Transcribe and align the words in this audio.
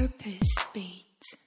Purpose 0.00 0.54
Beat. 0.72 1.38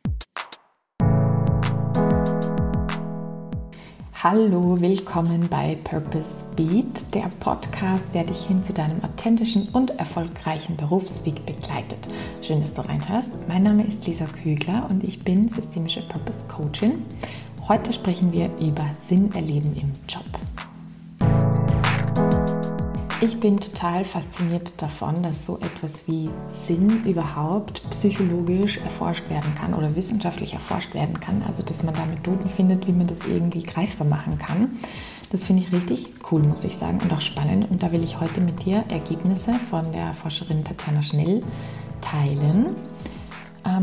Hallo, 4.21 4.79
willkommen 4.79 5.47
bei 5.49 5.75
Purpose 5.83 6.45
Beat, 6.55 7.15
der 7.15 7.31
Podcast, 7.39 8.13
der 8.13 8.25
dich 8.25 8.45
hin 8.45 8.63
zu 8.63 8.71
deinem 8.71 9.03
authentischen 9.03 9.69
und 9.69 9.97
erfolgreichen 9.97 10.77
Berufsweg 10.77 11.43
begleitet. 11.47 12.07
Schön, 12.43 12.61
dass 12.61 12.73
du 12.73 12.81
reinhörst. 12.81 13.31
Mein 13.47 13.63
Name 13.63 13.87
ist 13.87 14.05
Lisa 14.05 14.25
Kügler 14.25 14.85
und 14.87 15.03
ich 15.03 15.23
bin 15.23 15.47
systemische 15.47 16.03
Purpose 16.03 16.45
Coachin. 16.47 17.03
Heute 17.67 17.91
sprechen 17.91 18.31
wir 18.33 18.55
über 18.59 18.87
Sinn 18.99 19.33
erleben 19.33 19.75
im 19.75 19.91
Job. 20.07 20.25
Ich 23.23 23.39
bin 23.39 23.57
total 23.57 24.03
fasziniert 24.03 24.73
davon, 24.81 25.23
dass 25.23 25.45
so 25.45 25.57
etwas 25.59 26.05
wie 26.07 26.29
Sinn 26.49 27.05
überhaupt 27.05 27.81
psychologisch 27.91 28.79
erforscht 28.79 29.29
werden 29.29 29.55
kann 29.55 29.73
oder 29.73 29.95
wissenschaftlich 29.95 30.51
erforscht 30.51 30.93
werden 30.93 31.17
kann. 31.21 31.41
Also, 31.47 31.63
dass 31.63 31.83
man 31.83 31.93
da 31.93 32.03
Methoden 32.03 32.49
findet, 32.49 32.85
wie 32.85 32.91
man 32.91 33.07
das 33.07 33.19
irgendwie 33.25 33.63
greifbar 33.63 34.05
machen 34.05 34.37
kann. 34.37 34.77
Das 35.31 35.45
finde 35.45 35.63
ich 35.63 35.71
richtig 35.71 36.09
cool, 36.29 36.43
muss 36.43 36.65
ich 36.65 36.75
sagen, 36.75 36.99
und 37.01 37.13
auch 37.13 37.21
spannend. 37.21 37.71
Und 37.71 37.81
da 37.81 37.93
will 37.93 38.03
ich 38.03 38.19
heute 38.19 38.41
mit 38.41 38.65
dir 38.65 38.83
Ergebnisse 38.89 39.53
von 39.69 39.89
der 39.93 40.13
Forscherin 40.15 40.65
Tatjana 40.65 41.01
Schnell 41.01 41.43
teilen 42.01 42.75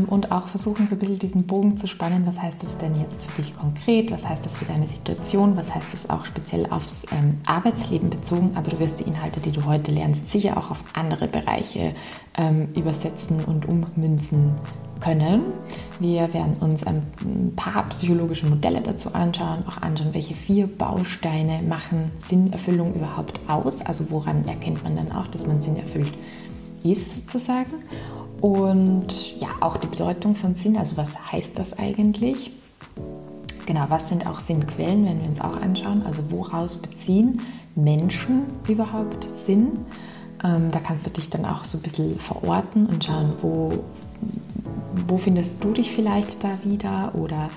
und 0.07 0.31
auch 0.31 0.47
versuchen, 0.47 0.85
so 0.87 0.95
ein 0.95 0.99
bisschen 0.99 1.19
diesen 1.19 1.47
Bogen 1.47 1.75
zu 1.75 1.87
spannen. 1.87 2.25
Was 2.25 2.39
heißt 2.39 2.61
das 2.61 2.77
denn 2.77 2.99
jetzt 2.99 3.23
für 3.23 3.41
dich 3.41 3.57
konkret? 3.57 4.11
Was 4.11 4.27
heißt 4.27 4.45
das 4.45 4.57
für 4.57 4.65
deine 4.65 4.87
Situation? 4.87 5.57
Was 5.57 5.73
heißt 5.73 5.91
das 5.91 6.09
auch 6.09 6.25
speziell 6.25 6.67
aufs 6.67 7.03
ähm, 7.11 7.39
Arbeitsleben 7.45 8.09
bezogen? 8.09 8.51
Aber 8.55 8.69
du 8.69 8.79
wirst 8.79 8.99
die 8.99 9.03
Inhalte, 9.05 9.39
die 9.39 9.51
du 9.51 9.65
heute 9.65 9.91
lernst, 9.91 10.29
sicher 10.29 10.57
auch 10.57 10.69
auf 10.71 10.83
andere 10.93 11.27
Bereiche 11.27 11.95
ähm, 12.37 12.69
übersetzen 12.75 13.43
und 13.43 13.65
ummünzen 13.67 14.51
können. 15.01 15.41
Wir 15.99 16.33
werden 16.33 16.53
uns 16.59 16.83
ein 16.85 17.53
paar 17.55 17.89
psychologische 17.89 18.45
Modelle 18.45 18.81
dazu 18.81 19.13
anschauen, 19.13 19.63
auch 19.67 19.81
anschauen, 19.81 20.13
welche 20.13 20.35
vier 20.35 20.67
Bausteine 20.67 21.61
machen 21.63 22.11
Sinnerfüllung 22.19 22.93
überhaupt 22.93 23.39
aus. 23.47 23.81
Also 23.81 24.11
woran 24.11 24.47
erkennt 24.47 24.83
man 24.83 24.95
dann 24.95 25.11
auch, 25.11 25.27
dass 25.27 25.45
man 25.45 25.59
Sinn 25.59 25.75
erfüllt 25.75 26.13
ist 26.83 27.27
sozusagen. 27.27 27.71
Und 28.41 29.39
ja, 29.39 29.49
auch 29.59 29.77
die 29.77 29.87
Bedeutung 29.87 30.35
von 30.35 30.55
Sinn, 30.55 30.75
also 30.75 30.97
was 30.97 31.31
heißt 31.31 31.59
das 31.59 31.77
eigentlich? 31.77 32.51
Genau, 33.67 33.85
was 33.87 34.09
sind 34.09 34.25
auch 34.25 34.39
Sinnquellen, 34.39 35.05
wenn 35.05 35.21
wir 35.21 35.27
uns 35.27 35.39
auch 35.39 35.61
anschauen? 35.61 36.01
Also 36.05 36.23
woraus 36.31 36.77
beziehen 36.77 37.41
Menschen 37.75 38.45
überhaupt 38.67 39.27
Sinn? 39.35 39.85
Ähm, 40.43 40.71
da 40.71 40.79
kannst 40.79 41.05
du 41.05 41.11
dich 41.11 41.29
dann 41.29 41.45
auch 41.45 41.63
so 41.63 41.77
ein 41.77 41.81
bisschen 41.81 42.17
verorten 42.17 42.87
und 42.87 43.03
schauen, 43.03 43.33
wo, 43.43 43.71
wo 45.07 45.17
findest 45.17 45.63
du 45.63 45.71
dich 45.71 45.91
vielleicht 45.91 46.43
da 46.43 46.57
wieder? 46.63 47.13
Oder 47.13 47.51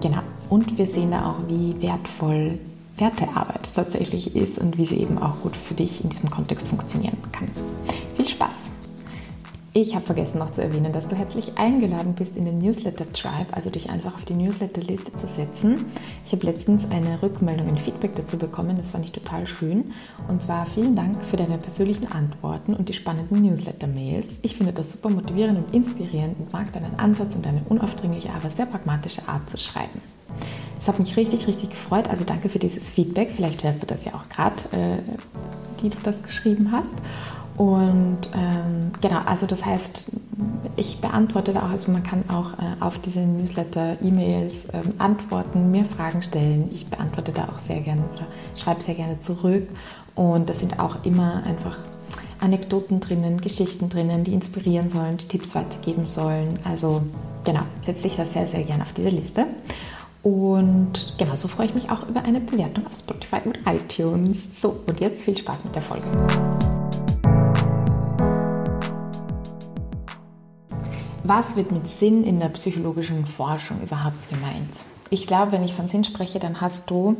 genau, 0.00 0.22
und 0.50 0.76
wir 0.76 0.86
sehen 0.86 1.12
da 1.12 1.30
auch, 1.30 1.48
wie 1.48 1.80
wertvoll 1.80 2.58
Wertearbeit 2.98 3.72
tatsächlich 3.74 4.34
ist 4.34 4.58
und 4.58 4.76
wie 4.76 4.86
sie 4.86 4.96
eben 4.96 5.18
auch 5.18 5.40
gut 5.42 5.56
für 5.56 5.74
dich 5.74 6.02
in 6.02 6.10
diesem 6.10 6.30
Kontext 6.30 6.66
funktionieren 6.66 7.18
kann. 7.30 7.48
Viel 8.16 8.28
Spaß! 8.28 8.75
Ich 9.78 9.94
habe 9.94 10.06
vergessen 10.06 10.38
noch 10.38 10.52
zu 10.52 10.62
erwähnen, 10.62 10.90
dass 10.90 11.06
du 11.06 11.16
herzlich 11.16 11.58
eingeladen 11.58 12.14
bist 12.14 12.34
in 12.34 12.46
den 12.46 12.60
Newsletter 12.60 13.12
Tribe, 13.12 13.52
also 13.52 13.68
dich 13.68 13.90
einfach 13.90 14.14
auf 14.14 14.24
die 14.24 14.32
Newsletter-Liste 14.32 15.12
zu 15.16 15.26
setzen. 15.26 15.84
Ich 16.24 16.32
habe 16.32 16.46
letztens 16.46 16.90
eine 16.90 17.20
Rückmeldung, 17.20 17.68
ein 17.68 17.76
Feedback 17.76 18.16
dazu 18.16 18.38
bekommen, 18.38 18.78
das 18.78 18.92
fand 18.92 19.04
ich 19.04 19.12
total 19.12 19.46
schön. 19.46 19.92
Und 20.28 20.42
zwar 20.42 20.64
vielen 20.64 20.96
Dank 20.96 21.22
für 21.26 21.36
deine 21.36 21.58
persönlichen 21.58 22.10
Antworten 22.10 22.72
und 22.72 22.88
die 22.88 22.94
spannenden 22.94 23.42
Newsletter-Mails. 23.42 24.38
Ich 24.40 24.56
finde 24.56 24.72
das 24.72 24.92
super 24.92 25.10
motivierend 25.10 25.58
und 25.58 25.74
inspirierend 25.74 26.40
und 26.40 26.50
mag 26.54 26.72
deinen 26.72 26.98
Ansatz 26.98 27.34
und 27.34 27.44
deine 27.44 27.60
unaufdringliche, 27.68 28.30
aber 28.30 28.48
sehr 28.48 28.64
pragmatische 28.64 29.28
Art 29.28 29.50
zu 29.50 29.58
schreiben. 29.58 30.00
Es 30.78 30.88
hat 30.88 30.98
mich 30.98 31.18
richtig, 31.18 31.46
richtig 31.48 31.68
gefreut. 31.68 32.08
Also 32.08 32.24
danke 32.24 32.48
für 32.48 32.58
dieses 32.58 32.88
Feedback. 32.88 33.30
Vielleicht 33.36 33.62
hörst 33.62 33.82
du 33.82 33.86
das 33.86 34.06
ja 34.06 34.14
auch 34.14 34.26
gerade, 34.30 34.56
äh, 34.72 35.02
die 35.82 35.90
du 35.90 35.98
das 36.02 36.22
geschrieben 36.22 36.72
hast. 36.72 36.96
Und 37.56 38.30
ähm, 38.34 38.92
genau, 39.00 39.20
also 39.24 39.46
das 39.46 39.64
heißt, 39.64 40.12
ich 40.76 41.00
beantworte 41.00 41.52
da 41.54 41.60
auch, 41.60 41.70
also 41.70 41.90
man 41.90 42.02
kann 42.02 42.24
auch 42.28 42.52
äh, 42.54 42.82
auf 42.82 42.98
diese 42.98 43.20
Newsletter, 43.20 43.96
E-Mails 44.02 44.68
ähm, 44.74 44.94
antworten, 44.98 45.70
mir 45.70 45.84
Fragen 45.84 46.20
stellen. 46.20 46.68
Ich 46.72 46.86
beantworte 46.88 47.32
da 47.32 47.44
auch 47.44 47.58
sehr 47.58 47.80
gerne 47.80 48.02
oder 48.14 48.26
schreibe 48.54 48.82
sehr 48.82 48.94
gerne 48.94 49.20
zurück. 49.20 49.68
Und 50.14 50.50
das 50.50 50.60
sind 50.60 50.78
auch 50.78 51.04
immer 51.04 51.44
einfach 51.44 51.78
Anekdoten 52.40 53.00
drinnen, 53.00 53.40
Geschichten 53.40 53.88
drinnen, 53.88 54.24
die 54.24 54.34
inspirieren 54.34 54.90
sollen, 54.90 55.16
die 55.16 55.28
Tipps 55.28 55.54
weitergeben 55.54 56.06
sollen. 56.06 56.58
Also 56.64 57.02
genau, 57.44 57.62
setze 57.80 58.04
dich 58.04 58.16
da 58.16 58.26
sehr, 58.26 58.46
sehr 58.46 58.64
gerne 58.64 58.82
auf 58.82 58.92
diese 58.92 59.08
Liste. 59.08 59.46
Und 60.22 61.14
genauso 61.18 61.48
freue 61.48 61.66
ich 61.66 61.74
mich 61.74 61.90
auch 61.90 62.06
über 62.08 62.22
eine 62.24 62.40
Bewertung 62.40 62.86
auf 62.86 62.94
Spotify 62.94 63.40
und 63.44 63.58
iTunes. 63.66 64.60
So, 64.60 64.80
und 64.86 65.00
jetzt 65.00 65.22
viel 65.22 65.36
Spaß 65.36 65.64
mit 65.64 65.74
der 65.74 65.82
Folge. 65.82 66.06
Was 71.28 71.56
wird 71.56 71.72
mit 71.72 71.88
Sinn 71.88 72.22
in 72.22 72.38
der 72.38 72.50
psychologischen 72.50 73.26
Forschung 73.26 73.82
überhaupt 73.82 74.30
gemeint? 74.30 74.70
Ich 75.10 75.26
glaube, 75.26 75.50
wenn 75.50 75.64
ich 75.64 75.74
von 75.74 75.88
Sinn 75.88 76.04
spreche, 76.04 76.38
dann 76.38 76.60
hast 76.60 76.88
du, 76.88 77.16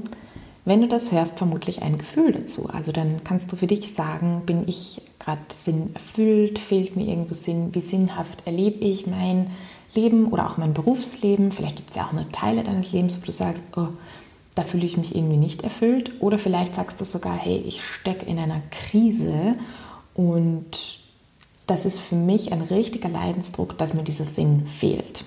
wenn 0.64 0.80
du 0.80 0.86
das 0.86 1.10
hörst, 1.10 1.38
vermutlich 1.38 1.82
ein 1.82 1.98
Gefühl 1.98 2.30
dazu. 2.30 2.68
Also 2.72 2.92
dann 2.92 3.24
kannst 3.24 3.50
du 3.50 3.56
für 3.56 3.66
dich 3.66 3.94
sagen, 3.94 4.42
bin 4.46 4.68
ich 4.68 5.02
gerade 5.18 5.40
Sinn 5.48 5.90
erfüllt, 5.94 6.60
fehlt 6.60 6.94
mir 6.94 7.08
irgendwo 7.08 7.34
Sinn, 7.34 7.74
wie 7.74 7.80
sinnhaft 7.80 8.46
erlebe 8.46 8.84
ich 8.84 9.08
mein 9.08 9.50
Leben 9.92 10.26
oder 10.26 10.46
auch 10.48 10.56
mein 10.56 10.72
Berufsleben. 10.72 11.50
Vielleicht 11.50 11.78
gibt 11.78 11.90
es 11.90 11.96
ja 11.96 12.04
auch 12.04 12.12
eine 12.12 12.30
Teile 12.30 12.62
deines 12.62 12.92
Lebens, 12.92 13.20
wo 13.20 13.26
du 13.26 13.32
sagst, 13.32 13.64
oh, 13.74 13.88
da 14.54 14.62
fühle 14.62 14.86
ich 14.86 14.96
mich 14.96 15.16
irgendwie 15.16 15.36
nicht 15.36 15.64
erfüllt. 15.64 16.12
Oder 16.20 16.38
vielleicht 16.38 16.76
sagst 16.76 17.00
du 17.00 17.04
sogar, 17.04 17.34
hey, 17.34 17.60
ich 17.66 17.84
stecke 17.84 18.24
in 18.26 18.38
einer 18.38 18.62
Krise 18.70 19.56
und 20.14 21.05
das 21.66 21.84
ist 21.84 22.00
für 22.00 22.14
mich 22.14 22.52
ein 22.52 22.60
richtiger 22.62 23.08
Leidensdruck, 23.08 23.76
dass 23.78 23.94
mir 23.94 24.02
dieser 24.02 24.24
Sinn 24.24 24.66
fehlt. 24.66 25.24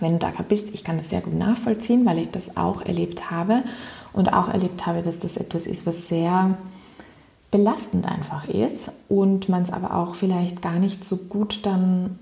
Wenn 0.00 0.18
du 0.18 0.18
da 0.18 0.30
bist, 0.42 0.74
ich 0.74 0.84
kann 0.84 0.98
das 0.98 1.10
sehr 1.10 1.20
gut 1.20 1.34
nachvollziehen, 1.34 2.04
weil 2.04 2.18
ich 2.18 2.30
das 2.30 2.56
auch 2.56 2.82
erlebt 2.82 3.30
habe 3.30 3.62
und 4.12 4.32
auch 4.32 4.48
erlebt 4.48 4.86
habe, 4.86 5.02
dass 5.02 5.18
das 5.18 5.36
etwas 5.36 5.66
ist, 5.66 5.86
was 5.86 6.08
sehr 6.08 6.58
belastend 7.50 8.04
einfach 8.04 8.48
ist 8.48 8.90
und 9.08 9.48
man 9.48 9.62
es 9.62 9.72
aber 9.72 9.94
auch 9.94 10.16
vielleicht 10.16 10.60
gar 10.60 10.78
nicht 10.78 11.04
so 11.04 11.16
gut 11.16 11.60
dann 11.62 12.18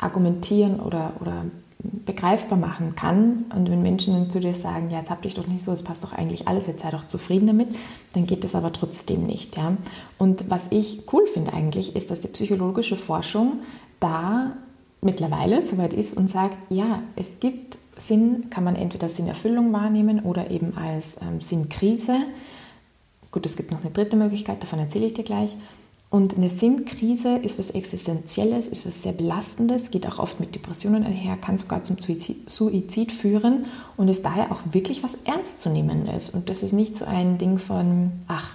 argumentieren 0.00 0.80
oder, 0.80 1.12
oder 1.20 1.44
begreifbar 1.78 2.58
machen 2.58 2.94
kann. 2.94 3.46
Und 3.54 3.70
wenn 3.70 3.82
Menschen 3.82 4.30
zu 4.30 4.40
dir 4.40 4.54
sagen, 4.54 4.90
ja, 4.90 4.98
jetzt 4.98 5.10
hab 5.10 5.22
dich 5.22 5.34
doch 5.34 5.46
nicht 5.46 5.62
so, 5.62 5.72
es 5.72 5.82
passt 5.82 6.04
doch 6.04 6.12
eigentlich 6.12 6.48
alles, 6.48 6.66
jetzt 6.66 6.80
sei 6.80 6.90
doch 6.90 7.04
zufrieden 7.04 7.46
damit, 7.46 7.68
dann 8.12 8.26
geht 8.26 8.44
das 8.44 8.54
aber 8.54 8.72
trotzdem 8.72 9.26
nicht. 9.26 9.56
Ja? 9.56 9.76
Und 10.18 10.50
was 10.50 10.68
ich 10.70 11.02
cool 11.12 11.26
finde 11.26 11.52
eigentlich, 11.52 11.96
ist, 11.96 12.10
dass 12.10 12.20
die 12.20 12.28
psychologische 12.28 12.96
Forschung 12.96 13.60
da 14.00 14.52
mittlerweile 15.02 15.62
soweit 15.62 15.92
ist 15.92 16.16
und 16.16 16.30
sagt, 16.30 16.56
ja, 16.70 17.02
es 17.16 17.38
gibt 17.40 17.78
Sinn, 17.96 18.48
kann 18.50 18.64
man 18.64 18.76
entweder 18.76 19.08
Sinnerfüllung 19.08 19.72
wahrnehmen 19.72 20.20
oder 20.20 20.50
eben 20.50 20.76
als 20.76 21.16
ähm, 21.20 21.40
Sinnkrise. 21.40 22.16
Gut, 23.30 23.46
es 23.46 23.56
gibt 23.56 23.70
noch 23.70 23.82
eine 23.82 23.90
dritte 23.90 24.16
Möglichkeit, 24.16 24.62
davon 24.62 24.78
erzähle 24.78 25.06
ich 25.06 25.14
dir 25.14 25.24
gleich. 25.24 25.56
Und 26.14 26.36
eine 26.36 26.48
Sinnkrise 26.48 27.38
ist 27.38 27.58
was 27.58 27.70
Existenzielles, 27.70 28.68
ist 28.68 28.86
was 28.86 29.02
sehr 29.02 29.10
Belastendes, 29.10 29.90
geht 29.90 30.06
auch 30.06 30.20
oft 30.20 30.38
mit 30.38 30.54
Depressionen 30.54 31.02
einher, 31.02 31.36
kann 31.36 31.58
sogar 31.58 31.82
zum 31.82 31.96
Suizid 31.98 33.10
führen 33.10 33.64
und 33.96 34.06
ist 34.06 34.24
daher 34.24 34.52
auch 34.52 34.60
wirklich 34.70 35.02
was 35.02 35.16
Ernstzunehmendes. 35.24 36.30
Und 36.30 36.48
das 36.48 36.62
ist 36.62 36.72
nicht 36.72 36.96
so 36.96 37.04
ein 37.04 37.36
Ding 37.38 37.58
von, 37.58 38.12
ach, 38.28 38.50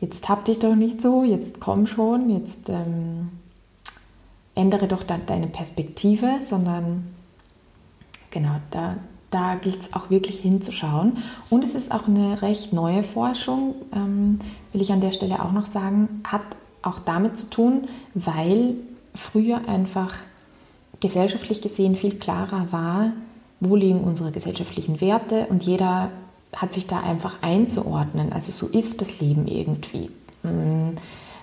jetzt 0.00 0.28
hab 0.28 0.44
dich 0.44 0.58
doch 0.58 0.74
nicht 0.74 1.00
so, 1.00 1.22
jetzt 1.22 1.60
komm 1.60 1.86
schon, 1.86 2.30
jetzt 2.30 2.68
ähm, 2.68 3.28
ändere 4.56 4.88
doch 4.88 5.04
dann 5.04 5.24
deine 5.26 5.46
Perspektive, 5.46 6.40
sondern 6.40 7.14
genau, 8.32 8.56
da, 8.72 8.96
da 9.30 9.54
gilt 9.54 9.82
es 9.82 9.92
auch 9.92 10.10
wirklich 10.10 10.40
hinzuschauen. 10.40 11.18
Und 11.48 11.62
es 11.62 11.76
ist 11.76 11.92
auch 11.92 12.08
eine 12.08 12.42
recht 12.42 12.72
neue 12.72 13.04
Forschung, 13.04 13.76
ähm, 13.94 14.40
will 14.72 14.82
ich 14.82 14.90
an 14.90 15.00
der 15.00 15.12
Stelle 15.12 15.44
auch 15.44 15.52
noch 15.52 15.66
sagen, 15.66 16.22
hat 16.24 16.42
auch 16.82 16.98
damit 16.98 17.36
zu 17.38 17.50
tun, 17.50 17.88
weil 18.14 18.74
früher 19.14 19.68
einfach 19.68 20.14
gesellschaftlich 21.00 21.60
gesehen 21.60 21.96
viel 21.96 22.14
klarer 22.14 22.68
war, 22.70 23.12
wo 23.60 23.76
liegen 23.76 24.00
unsere 24.00 24.32
gesellschaftlichen 24.32 25.00
Werte 25.00 25.46
und 25.48 25.64
jeder 25.64 26.10
hat 26.54 26.74
sich 26.74 26.86
da 26.86 27.00
einfach 27.00 27.38
einzuordnen. 27.42 28.32
Also 28.32 28.52
so 28.52 28.66
ist 28.76 29.00
das 29.00 29.20
Leben 29.20 29.46
irgendwie. 29.46 30.10
Mm, 30.42 30.96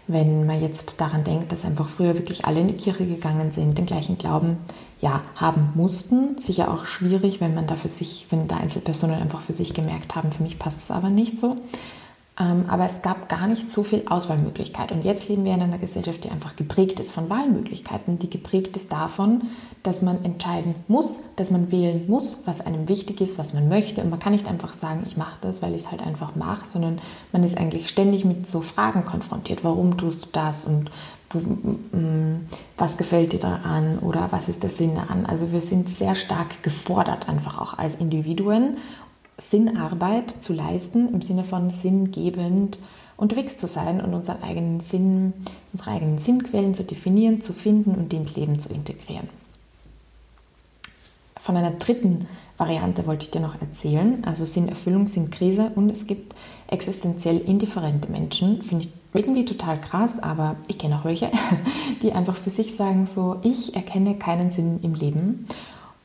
wenn 0.07 0.45
man 0.45 0.61
jetzt 0.61 0.99
daran 0.99 1.23
denkt, 1.23 1.51
dass 1.51 1.65
einfach 1.65 1.87
früher 1.87 2.15
wirklich 2.15 2.45
alle 2.45 2.61
in 2.61 2.67
die 2.67 2.77
Kirche 2.77 3.05
gegangen 3.05 3.51
sind, 3.51 3.77
den 3.77 3.85
gleichen 3.85 4.17
Glauben 4.17 4.57
ja, 5.01 5.21
haben 5.35 5.69
mussten. 5.75 6.37
Sicher 6.39 6.73
auch 6.73 6.85
schwierig, 6.85 7.39
wenn 7.41 7.53
man 7.53 7.67
da 7.67 7.75
für 7.75 7.89
sich, 7.89 8.25
wenn 8.31 8.47
da 8.47 8.57
Einzelpersonen 8.57 9.21
einfach 9.21 9.41
für 9.41 9.53
sich 9.53 9.73
gemerkt 9.73 10.15
haben, 10.15 10.31
für 10.31 10.43
mich 10.43 10.57
passt 10.57 10.81
das 10.81 10.91
aber 10.91 11.09
nicht 11.09 11.37
so. 11.37 11.57
Ähm, 12.39 12.65
aber 12.69 12.85
es 12.85 13.01
gab 13.01 13.27
gar 13.27 13.47
nicht 13.47 13.69
so 13.69 13.83
viel 13.83 14.03
Auswahlmöglichkeit. 14.07 14.91
Und 14.91 15.03
jetzt 15.03 15.27
leben 15.27 15.43
wir 15.43 15.53
in 15.53 15.61
einer 15.61 15.77
Gesellschaft, 15.77 16.23
die 16.23 16.29
einfach 16.29 16.55
geprägt 16.55 16.99
ist 16.99 17.11
von 17.11 17.29
Wahlmöglichkeiten, 17.29 18.17
die 18.17 18.29
geprägt 18.29 18.77
ist 18.77 18.91
davon, 18.91 19.43
dass 19.83 20.01
man 20.01 20.23
entscheiden 20.23 20.75
muss, 20.87 21.19
dass 21.35 21.51
man 21.51 21.71
wählen 21.71 22.05
muss, 22.07 22.43
was 22.45 22.65
einem 22.65 22.87
wichtig 22.87 23.19
ist, 23.19 23.37
was 23.37 23.53
man 23.53 23.67
möchte. 23.67 24.01
Und 24.01 24.09
man 24.09 24.19
kann 24.19 24.33
nicht 24.33 24.47
einfach 24.47 24.73
sagen, 24.73 25.03
ich 25.05 25.17
mache 25.17 25.37
das, 25.41 25.61
weil 25.61 25.75
ich 25.75 25.81
es 25.81 25.91
halt 25.91 26.01
einfach 26.01 26.35
mache, 26.35 26.65
sondern 26.71 26.99
man 27.33 27.43
ist 27.43 27.57
eigentlich 27.57 27.89
ständig 27.89 28.23
mit 28.23 28.47
so 28.47 28.61
Fragen 28.61 29.03
konfrontiert. 29.03 29.63
Warum 29.63 29.97
tust 29.97 30.25
du 30.25 30.29
das? 30.31 30.65
Und 30.65 30.89
was 32.77 32.97
gefällt 32.97 33.33
dir 33.33 33.39
daran 33.39 33.99
oder 33.99 34.29
was 34.31 34.49
ist 34.49 34.63
der 34.63 34.71
Sinn 34.71 34.95
daran? 34.95 35.25
Also 35.27 35.51
wir 35.51 35.61
sind 35.61 35.87
sehr 35.87 36.15
stark 36.15 36.63
gefordert, 36.63 37.29
einfach 37.29 37.61
auch 37.61 37.77
als 37.77 37.95
Individuen 37.95 38.77
Sinnarbeit 39.39 40.31
zu 40.43 40.53
leisten, 40.53 41.13
im 41.13 41.21
Sinne 41.21 41.43
von 41.43 41.69
sinngebend 41.69 42.79
unterwegs 43.17 43.57
zu 43.57 43.67
sein 43.67 44.01
und 44.01 44.13
unseren 44.13 44.41
eigenen 44.43 44.79
Sinn, 44.79 45.33
unsere 45.73 45.91
eigenen 45.91 46.19
Sinnquellen 46.19 46.73
zu 46.73 46.83
definieren, 46.83 47.41
zu 47.41 47.53
finden 47.53 47.95
und 47.95 48.13
ins 48.13 48.35
Leben 48.35 48.59
zu 48.59 48.69
integrieren. 48.69 49.29
Von 51.39 51.57
einer 51.57 51.71
dritten 51.71 52.27
Variante 52.57 53.07
wollte 53.07 53.25
ich 53.25 53.31
dir 53.31 53.41
noch 53.41 53.59
erzählen, 53.61 54.23
also 54.25 54.45
Sinnerfüllung, 54.45 55.07
Sinnkrise 55.07 55.71
und 55.75 55.89
es 55.89 56.07
gibt 56.07 56.35
existenziell 56.67 57.39
indifferente 57.39 58.11
Menschen, 58.11 58.61
finde 58.61 58.85
ich 58.85 58.91
irgendwie 59.13 59.45
total 59.45 59.79
krass, 59.79 60.19
aber 60.19 60.57
ich 60.67 60.77
kenne 60.77 60.97
auch 60.97 61.05
welche, 61.05 61.31
die 62.01 62.11
einfach 62.11 62.35
für 62.35 62.49
sich 62.49 62.75
sagen 62.75 63.07
so, 63.07 63.37
ich 63.41 63.75
erkenne 63.75 64.15
keinen 64.15 64.51
Sinn 64.51 64.79
im 64.83 64.93
Leben 64.93 65.47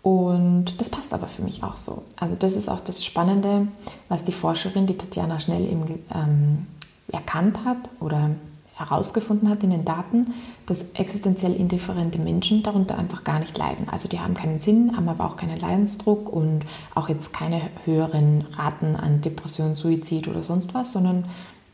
und 0.05 0.79
das 0.83 0.91
passt 0.91 1.15
aber 1.15 1.27
für 1.27 1.41
mich 1.41 1.63
auch 1.63 1.79
so. 1.79 2.03
Also 2.21 2.37
das 2.37 2.57
ist 2.57 2.69
auch 2.69 2.81
das 2.81 3.03
Spannende, 3.03 3.69
was 4.11 4.23
die 4.23 4.33
Forscherin, 4.33 4.87
die 4.87 4.99
Tatjana 4.99 5.41
Schnell 5.41 5.65
eben 5.65 5.83
ähm, 6.15 6.67
erkannt 7.11 7.65
hat 7.65 7.79
oder 8.01 8.33
herausgefunden 8.77 9.49
hat 9.49 9.63
in 9.63 9.71
den 9.71 9.87
Daten, 9.87 10.35
dass 10.67 10.91
existenziell 10.93 11.55
indifferente 11.55 12.19
Menschen 12.19 12.63
darunter 12.63 12.99
einfach 12.99 13.25
gar 13.25 13.39
nicht 13.39 13.57
leiden. 13.57 13.89
Also 13.89 14.07
die 14.07 14.21
haben 14.21 14.35
keinen 14.35 14.61
Sinn, 14.61 14.95
haben 14.95 15.09
aber 15.09 15.25
auch 15.25 15.39
keinen 15.39 15.59
Leidensdruck 15.59 16.31
und 16.31 16.67
auch 16.95 17.09
jetzt 17.09 17.33
keine 17.33 17.63
höheren 17.87 18.45
Raten 18.59 18.97
an 18.97 19.23
Depression, 19.23 19.75
Suizid 19.75 20.29
oder 20.29 20.43
sonst 20.43 20.75
was, 20.75 20.93
sondern 20.93 21.25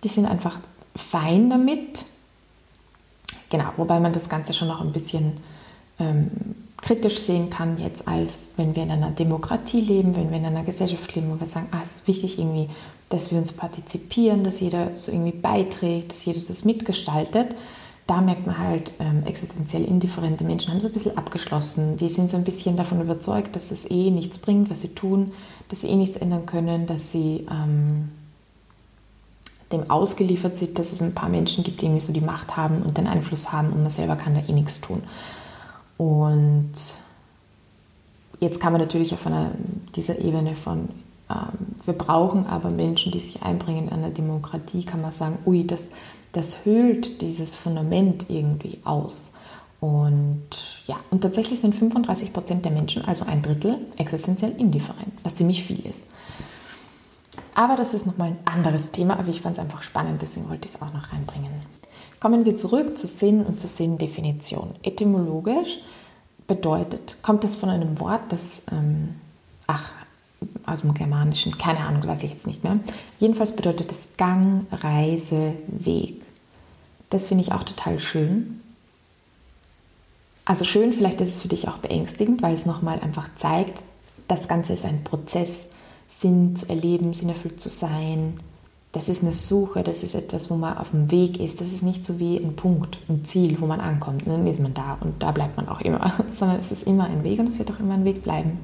die 0.05 0.09
sind 0.09 0.26
einfach 0.26 0.56
fein 0.94 1.50
damit. 1.50 2.05
Genau, 3.49 3.73
wobei 3.76 3.99
man 3.99 4.12
das 4.12 4.29
Ganze 4.29 4.53
schon 4.53 4.69
noch 4.69 4.83
ein 4.83 4.93
bisschen 4.93 5.38
ähm, 5.99 6.31
kritisch 6.81 7.19
sehen 7.19 7.50
kann, 7.50 7.79
jetzt 7.79 8.09
als 8.09 8.53
wenn 8.56 8.75
wir 8.75 8.82
in 8.82 8.91
einer 8.91 9.11
Demokratie 9.11 9.81
leben, 9.81 10.17
wenn 10.17 10.31
wir 10.31 10.38
in 10.38 10.47
einer 10.47 10.65
Gesellschaft 10.65 11.15
leben, 11.15 11.31
wo 11.31 11.41
wir 11.41 11.47
sagen, 11.47 11.69
ah, 11.73 11.81
es 11.82 11.97
ist 11.97 12.09
wichtig 12.09 12.38
irgendwie, 12.38 12.69
dass 13.09 13.31
wir 13.31 13.38
uns 13.38 13.53
partizipieren, 13.53 14.44
dass 14.44 14.61
jeder 14.61 14.97
so 14.97 15.12
irgendwie 15.12 15.37
beiträgt, 15.37 16.12
dass 16.12 16.25
jeder 16.25 16.41
das 16.41 16.65
mitgestaltet. 16.65 17.55
Da 18.06 18.21
merkt 18.21 18.47
man 18.47 18.59
halt, 18.59 18.93
ähm, 18.99 19.25
existenziell 19.25 19.85
indifferente 19.85 20.43
Menschen 20.43 20.73
haben 20.73 20.81
so 20.81 20.88
ein 20.88 20.93
bisschen 20.93 21.17
abgeschlossen. 21.17 21.97
Die 21.97 22.09
sind 22.09 22.31
so 22.31 22.37
ein 22.37 22.44
bisschen 22.44 22.77
davon 22.77 23.00
überzeugt, 23.00 23.55
dass 23.55 23.71
es 23.71 23.88
eh 23.91 24.11
nichts 24.11 24.38
bringt, 24.38 24.71
was 24.71 24.81
sie 24.81 24.94
tun, 24.94 25.33
dass 25.69 25.83
sie 25.83 25.88
eh 25.88 25.97
nichts 25.97 26.17
ändern 26.17 26.47
können, 26.47 26.87
dass 26.87 27.12
sie 27.12 27.47
ähm, 27.50 28.11
dem 29.71 29.91
ausgeliefert 29.91 30.56
sind, 30.56 30.79
dass 30.79 30.93
es 30.93 31.03
ein 31.03 31.15
paar 31.15 31.29
Menschen 31.29 31.62
gibt, 31.62 31.81
die 31.81 31.87
irgendwie 31.87 32.00
so 32.00 32.12
die 32.12 32.21
Macht 32.21 32.56
haben 32.56 32.83
und 32.83 32.99
den 32.99 33.06
Einfluss 33.06 33.53
haben 33.53 33.73
und 33.73 33.83
man 33.83 33.91
selber 33.91 34.17
kann 34.17 34.35
da 34.35 34.43
eh 34.49 34.53
nichts 34.53 34.81
tun. 34.81 35.03
Und 36.00 36.73
jetzt 38.38 38.58
kann 38.58 38.73
man 38.73 38.81
natürlich 38.81 39.12
auf 39.12 39.26
einer, 39.26 39.50
dieser 39.94 40.19
Ebene 40.19 40.55
von, 40.55 40.88
ähm, 41.29 41.76
wir 41.85 41.93
brauchen 41.93 42.47
aber 42.47 42.70
Menschen, 42.70 43.12
die 43.12 43.19
sich 43.19 43.43
einbringen 43.43 43.88
in 43.88 43.93
einer 43.93 44.08
Demokratie, 44.08 44.85
kann 44.85 45.02
man 45.02 45.12
sagen, 45.12 45.37
ui, 45.44 45.67
das, 45.67 45.91
das 46.32 46.64
höhlt 46.64 47.20
dieses 47.20 47.55
Fundament 47.55 48.31
irgendwie 48.31 48.79
aus. 48.82 49.32
Und 49.81 50.47
ja, 50.87 50.97
und 51.11 51.20
tatsächlich 51.20 51.61
sind 51.61 51.75
35 51.75 52.32
Prozent 52.32 52.64
der 52.64 52.73
Menschen, 52.73 53.05
also 53.05 53.26
ein 53.26 53.43
Drittel, 53.43 53.76
existenziell 53.99 54.55
indifferent, 54.56 55.12
was 55.23 55.37
ziemlich 55.37 55.62
viel 55.62 55.85
ist. 55.85 56.06
Aber 57.55 57.76
das 57.76 57.93
ist 57.93 58.06
nochmal 58.06 58.29
ein 58.29 58.38
anderes 58.47 58.91
Thema, 58.91 59.19
aber 59.19 59.29
ich 59.29 59.43
fand 59.43 59.58
es 59.58 59.62
einfach 59.62 59.82
spannend, 59.82 60.23
deswegen 60.23 60.49
wollte 60.49 60.67
ich 60.67 60.75
es 60.75 60.81
auch 60.81 60.94
noch 60.94 61.12
reinbringen. 61.12 61.50
Kommen 62.20 62.44
wir 62.44 62.56
zurück 62.56 62.99
zu 62.99 63.06
Sinn 63.06 63.44
und 63.44 63.61
zur 63.61 63.70
Sinndefinition. 63.70 64.75
Etymologisch 64.82 65.78
bedeutet, 66.46 67.17
kommt 67.22 67.44
es 67.44 67.56
von 67.56 67.70
einem 67.70 67.99
Wort, 67.99 68.20
das, 68.28 68.62
ähm, 68.70 69.14
ach, 69.67 69.90
aus 70.67 70.82
dem 70.82 70.94
Germanischen, 70.94 71.56
keine 71.58 71.81
Ahnung, 71.81 72.06
weiß 72.06 72.22
ich 72.22 72.31
jetzt 72.31 72.46
nicht 72.46 72.62
mehr. 72.62 72.78
Jedenfalls 73.19 73.56
bedeutet 73.56 73.90
es 73.93 74.08
Gang, 74.17 74.67
Reise, 74.70 75.55
Weg. 75.67 76.22
Das 77.08 77.26
finde 77.26 77.43
ich 77.43 77.52
auch 77.52 77.64
total 77.64 77.99
schön. 77.99 78.61
Also 80.44 80.64
schön, 80.64 80.93
vielleicht 80.93 81.20
ist 81.20 81.37
es 81.37 81.43
für 81.43 81.49
dich 81.49 81.69
auch 81.69 81.78
beängstigend, 81.78 82.43
weil 82.43 82.55
es 82.55 82.66
nochmal 82.66 83.00
einfach 83.00 83.28
zeigt, 83.37 83.82
das 84.28 84.49
Ganze 84.49 84.75
ist 84.75 84.84
ein 84.84 85.05
Prozess, 85.05 85.69
Sinn 86.08 86.56
zu 86.56 86.69
erleben, 86.69 87.14
sinnerfüllt 87.14 87.61
zu 87.61 87.69
sein, 87.69 88.40
das 88.92 89.08
ist 89.08 89.22
eine 89.22 89.32
Suche, 89.32 89.84
das 89.84 90.02
ist 90.02 90.14
etwas, 90.14 90.50
wo 90.50 90.56
man 90.56 90.76
auf 90.76 90.90
dem 90.90 91.10
Weg 91.10 91.38
ist. 91.38 91.60
Das 91.60 91.69
ist 91.69 91.82
nicht 91.82 92.04
so 92.04 92.19
wie 92.19 92.37
ein 92.37 92.56
Punkt, 92.56 92.98
ein 93.08 93.25
Ziel, 93.25 93.60
wo 93.60 93.66
man 93.66 93.81
ankommt. 93.81 94.26
Und 94.26 94.32
dann 94.32 94.46
ist 94.46 94.58
man 94.58 94.75
da 94.75 94.98
und 95.00 95.22
da 95.22 95.31
bleibt 95.31 95.56
man 95.56 95.69
auch 95.69 95.81
immer, 95.81 96.12
sondern 96.31 96.58
es 96.58 96.72
ist 96.72 96.84
immer 96.84 97.04
ein 97.04 97.22
Weg 97.22 97.38
und 97.38 97.48
es 97.48 97.58
wird 97.58 97.70
auch 97.70 97.78
immer 97.78 97.94
ein 97.94 98.04
Weg 98.04 98.22
bleiben. 98.22 98.58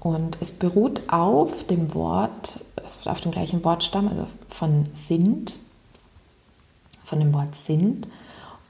Und 0.00 0.38
es 0.40 0.52
beruht 0.52 1.02
auf 1.08 1.66
dem 1.66 1.94
Wort, 1.94 2.60
auf 3.04 3.20
dem 3.20 3.32
gleichen 3.32 3.64
Wortstamm, 3.64 4.08
also 4.08 4.26
von 4.48 4.86
sind, 4.94 5.56
von 7.04 7.20
dem 7.20 7.32
Wort 7.32 7.54
sind. 7.54 8.08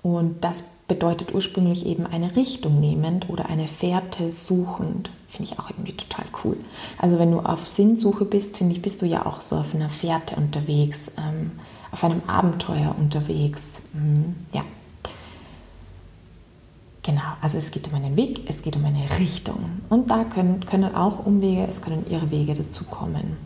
Und 0.03 0.45
das 0.45 0.65
bedeutet 0.89 1.35
ursprünglich 1.35 1.87
eben 1.87 2.07
eine 2.07 2.35
Richtung 2.35 2.81
nehmend 2.81 3.29
oder 3.29 3.47
eine 3.47 3.67
Fährte 3.67 4.33
suchend. 4.33 5.11
Finde 5.29 5.53
ich 5.53 5.59
auch 5.59 5.69
irgendwie 5.69 5.93
total 5.93 6.25
cool. 6.43 6.57
Also 6.97 7.19
wenn 7.19 7.31
du 7.31 7.41
auf 7.41 7.69
Sinnsuche 7.69 8.25
bist, 8.25 8.57
finde 8.57 8.75
ich, 8.75 8.83
bist 8.83 9.03
du 9.03 9.07
ja 9.07 9.27
auch 9.27 9.43
so 9.43 9.57
auf 9.57 9.75
einer 9.75 9.91
Fährte 9.91 10.37
unterwegs, 10.37 11.13
ähm, 11.19 11.53
auf 11.93 12.03
einem 12.03 12.23
Abenteuer 12.27 12.95
unterwegs. 12.99 13.83
Mhm, 13.93 14.35
ja. 14.53 14.65
Genau, 17.03 17.23
also 17.41 17.59
es 17.59 17.71
geht 17.71 17.89
um 17.89 17.95
einen 17.95 18.17
Weg, 18.17 18.43
es 18.49 18.63
geht 18.63 18.77
um 18.77 18.85
eine 18.85 19.05
Richtung. 19.19 19.65
Und 19.89 20.11
da 20.11 20.25
können, 20.25 20.65
können 20.67 20.95
auch 20.95 21.25
Umwege, 21.25 21.67
es 21.69 21.83
können 21.83 22.07
ihre 22.11 22.31
Wege 22.31 22.55
dazukommen 22.55 23.37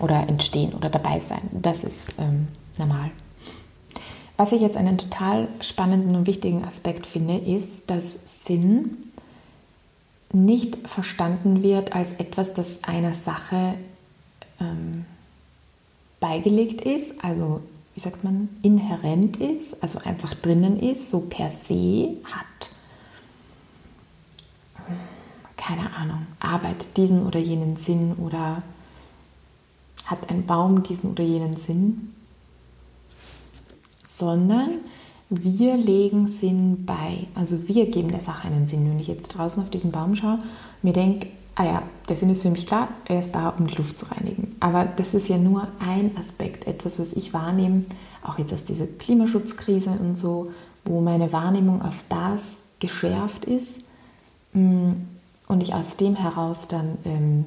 oder 0.00 0.28
entstehen 0.28 0.72
oder 0.74 0.88
dabei 0.88 1.20
sein. 1.20 1.48
Das 1.52 1.84
ist 1.84 2.12
ähm, 2.18 2.48
normal. 2.78 3.10
Was 4.38 4.52
ich 4.52 4.60
jetzt 4.60 4.76
einen 4.76 4.96
total 4.98 5.48
spannenden 5.60 6.14
und 6.14 6.28
wichtigen 6.28 6.64
Aspekt 6.64 7.06
finde, 7.06 7.38
ist, 7.38 7.90
dass 7.90 8.44
Sinn 8.44 9.10
nicht 10.32 10.88
verstanden 10.88 11.64
wird 11.64 11.92
als 11.92 12.12
etwas, 12.12 12.54
das 12.54 12.84
einer 12.84 13.14
Sache 13.14 13.74
ähm, 14.60 15.06
beigelegt 16.20 16.82
ist, 16.82 17.24
also 17.24 17.62
wie 17.96 18.00
sagt 18.00 18.22
man, 18.22 18.48
inhärent 18.62 19.38
ist, 19.38 19.82
also 19.82 19.98
einfach 20.04 20.34
drinnen 20.34 20.78
ist, 20.78 21.10
so 21.10 21.22
per 21.22 21.50
se 21.50 22.10
hat, 22.22 22.70
keine 25.56 25.92
Ahnung, 25.96 26.28
arbeitet 26.38 26.96
diesen 26.96 27.26
oder 27.26 27.40
jenen 27.40 27.76
Sinn 27.76 28.12
oder 28.12 28.62
hat 30.04 30.30
ein 30.30 30.46
Baum 30.46 30.84
diesen 30.84 31.10
oder 31.10 31.24
jenen 31.24 31.56
Sinn, 31.56 32.14
sondern 34.08 34.70
wir 35.28 35.76
legen 35.76 36.26
Sinn 36.26 36.86
bei. 36.86 37.26
Also 37.34 37.68
wir 37.68 37.90
geben 37.90 38.10
der 38.10 38.20
Sache 38.22 38.48
einen 38.48 38.66
Sinn. 38.66 38.88
Wenn 38.88 38.98
ich 38.98 39.08
jetzt 39.08 39.28
draußen 39.28 39.62
auf 39.62 39.68
diesen 39.68 39.92
Baum 39.92 40.16
schaue, 40.16 40.38
mir 40.82 40.94
denke, 40.94 41.28
ah 41.54 41.64
ja, 41.64 41.82
der 42.08 42.16
Sinn 42.16 42.30
ist 42.30 42.42
für 42.42 42.50
mich 42.50 42.66
klar, 42.66 42.88
er 43.04 43.20
ist 43.20 43.32
da, 43.32 43.50
um 43.50 43.66
die 43.66 43.74
Luft 43.74 43.98
zu 43.98 44.06
reinigen. 44.06 44.56
Aber 44.60 44.86
das 44.86 45.12
ist 45.12 45.28
ja 45.28 45.36
nur 45.36 45.68
ein 45.78 46.16
Aspekt, 46.18 46.66
etwas, 46.66 46.98
was 46.98 47.12
ich 47.12 47.34
wahrnehme, 47.34 47.84
auch 48.22 48.38
jetzt 48.38 48.54
aus 48.54 48.64
dieser 48.64 48.86
Klimaschutzkrise 48.86 49.90
und 49.90 50.16
so, 50.16 50.50
wo 50.84 51.02
meine 51.02 51.32
Wahrnehmung 51.32 51.82
auf 51.82 52.04
das 52.08 52.52
geschärft 52.78 53.44
ist 53.44 53.80
mm, 54.54 54.92
und 55.48 55.60
ich 55.60 55.74
aus 55.74 55.96
dem 55.96 56.16
heraus 56.16 56.68
dann 56.68 56.96
ähm, 57.04 57.44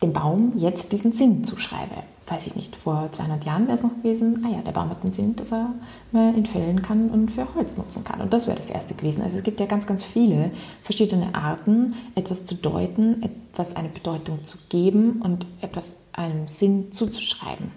dem 0.00 0.14
Baum 0.14 0.52
jetzt 0.56 0.92
diesen 0.92 1.12
Sinn 1.12 1.44
zuschreibe 1.44 1.96
weiß 2.30 2.46
ich 2.46 2.54
nicht, 2.54 2.76
vor 2.76 3.08
200 3.10 3.44
Jahren 3.44 3.66
wäre 3.66 3.76
es 3.76 3.82
noch 3.82 3.94
gewesen, 3.96 4.44
ah 4.46 4.50
ja, 4.50 4.62
der 4.62 4.72
Baum 4.72 4.90
hat 4.90 5.02
einen 5.02 5.12
Sinn, 5.12 5.36
dass 5.36 5.52
er 5.52 5.74
mal 6.12 6.34
entfällen 6.34 6.82
kann 6.82 7.10
und 7.10 7.30
für 7.30 7.54
Holz 7.54 7.76
nutzen 7.76 8.04
kann. 8.04 8.20
Und 8.20 8.32
das 8.32 8.46
wäre 8.46 8.56
das 8.56 8.70
erste 8.70 8.94
gewesen. 8.94 9.22
Also 9.22 9.38
es 9.38 9.44
gibt 9.44 9.60
ja 9.60 9.66
ganz, 9.66 9.86
ganz 9.86 10.04
viele 10.04 10.50
verschiedene 10.82 11.34
Arten, 11.34 11.94
etwas 12.14 12.44
zu 12.44 12.54
deuten, 12.54 13.22
etwas 13.22 13.74
eine 13.74 13.88
Bedeutung 13.88 14.44
zu 14.44 14.58
geben 14.68 15.20
und 15.22 15.46
etwas 15.60 15.96
einem 16.12 16.46
Sinn 16.48 16.92
zuzuschreiben. 16.92 17.72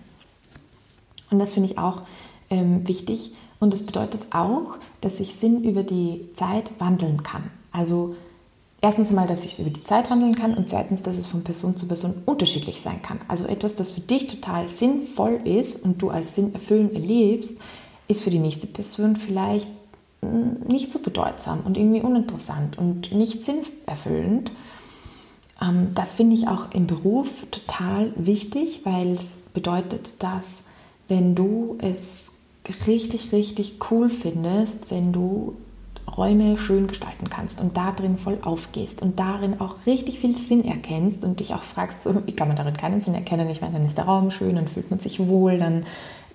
Und 1.32 1.40
das 1.40 1.54
finde 1.54 1.72
ich 1.72 1.78
auch 1.78 2.04
ähm, 2.50 2.88
wichtig. 2.88 3.32
Und 3.60 3.74
das 3.74 3.86
bedeutet 3.86 4.28
auch, 4.32 4.78
dass 5.02 5.18
sich 5.18 5.36
Sinn 5.36 5.64
über 5.64 5.84
die 5.84 6.30
Zeit 6.36 6.70
wandeln 6.80 7.24
kann. 7.24 7.50
Also 7.72 8.16
erstens 8.84 9.12
mal, 9.12 9.26
dass 9.26 9.46
ich 9.46 9.54
es 9.54 9.60
über 9.60 9.70
die 9.70 9.84
Zeit 9.84 10.12
wandeln 10.12 10.36
kann 10.36 10.54
und 10.54 10.70
zweitens, 10.70 11.02
dass 11.02 11.18
es 11.18 11.26
von 11.26 11.44
Person 11.44 11.78
zu 11.78 11.88
Person 11.88 12.14
unterschiedlich 12.26 12.82
sein 12.82 13.02
kann. 13.02 13.22
Also 13.30 13.46
etwas, 13.46 13.76
das 13.76 13.92
für 13.92 14.02
dich 14.02 14.28
total 14.28 14.68
sinnvoll 14.68 15.40
ist 15.46 15.84
und 15.84 16.02
du 16.02 16.10
als 16.10 16.36
Sinn 16.36 16.54
erfüllen 16.54 16.94
erlebst, 16.94 17.56
ist 18.10 18.22
für 18.22 18.30
die 18.30 18.40
nächste 18.40 18.68
Person 18.68 19.16
vielleicht 19.16 19.70
hm, 20.22 20.68
nicht 20.68 20.92
so 20.92 21.00
bedeutsam 21.00 21.62
und 21.62 21.78
irgendwie 21.78 22.02
uninteressant 22.02 22.78
und 22.78 23.14
nicht 23.14 23.46
sinnerfüllend. 23.46 24.52
Ähm, 25.62 25.92
das 25.96 26.12
finde 26.12 26.36
ich 26.36 26.50
auch 26.50 26.72
im 26.72 26.86
Beruf 26.86 27.46
total 27.52 28.12
wichtig, 28.18 28.82
weil 28.84 29.14
es 29.14 29.38
bedeutet, 29.54 30.22
dass 30.22 30.64
wenn 31.08 31.36
du 31.36 31.78
es 31.80 32.34
richtig, 32.86 33.32
richtig 33.32 33.80
cool 33.90 34.10
findest, 34.10 34.92
wenn 34.92 35.14
du 35.14 35.56
Räume 36.18 36.58
schön 36.58 36.88
gestalten 36.88 37.30
kannst 37.30 37.62
und 37.62 37.78
da 37.78 37.92
drin 37.92 38.18
voll 38.18 38.38
aufgehst 38.44 39.02
und 39.02 39.20
darin 39.20 39.60
auch 39.60 39.86
richtig 39.86 40.20
viel 40.20 40.36
Sinn 40.36 40.64
erkennst 40.66 41.24
und 41.24 41.40
dich 41.40 41.54
auch 41.54 41.64
fragst, 41.64 42.04
so, 42.04 42.16
wie 42.26 42.32
kann 42.34 42.48
man 42.48 42.58
darin 42.58 42.78
keinen 42.78 43.02
Sinn 43.02 43.16
erkennen? 43.16 43.50
Ich 43.50 43.62
meine, 43.62 43.74
dann 43.74 43.86
ist 43.86 43.98
der 43.98 44.06
Raum 44.06 44.32
schön, 44.32 44.56
dann 44.56 44.68
fühlt 44.68 44.90
man 44.90 45.00
sich 45.00 45.20
wohl, 45.20 45.58
dann 45.58 45.86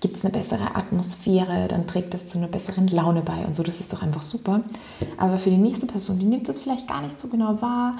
gibt 0.01 0.17
es 0.17 0.25
eine 0.25 0.33
bessere 0.33 0.77
Atmosphäre, 0.77 1.67
dann 1.69 1.87
trägt 1.87 2.15
das 2.15 2.27
zu 2.27 2.39
einer 2.39 2.47
besseren 2.47 2.89
Laune 2.89 3.23
bei 3.23 3.45
und 3.45 3.55
so, 3.55 3.63
das 3.63 3.81
ist 3.81 3.93
doch 3.93 4.03
einfach 4.03 4.23
super. 4.23 4.61
Aber 5.17 5.39
für 5.39 5.51
die 5.51 5.57
nächste 5.57 5.87
Person, 5.87 6.19
die 6.19 6.27
nimmt 6.27 6.49
das 6.49 6.61
vielleicht 6.61 6.87
gar 6.87 7.03
nicht 7.03 7.19
so 7.19 7.29
genau 7.29 7.61
wahr, 7.61 7.97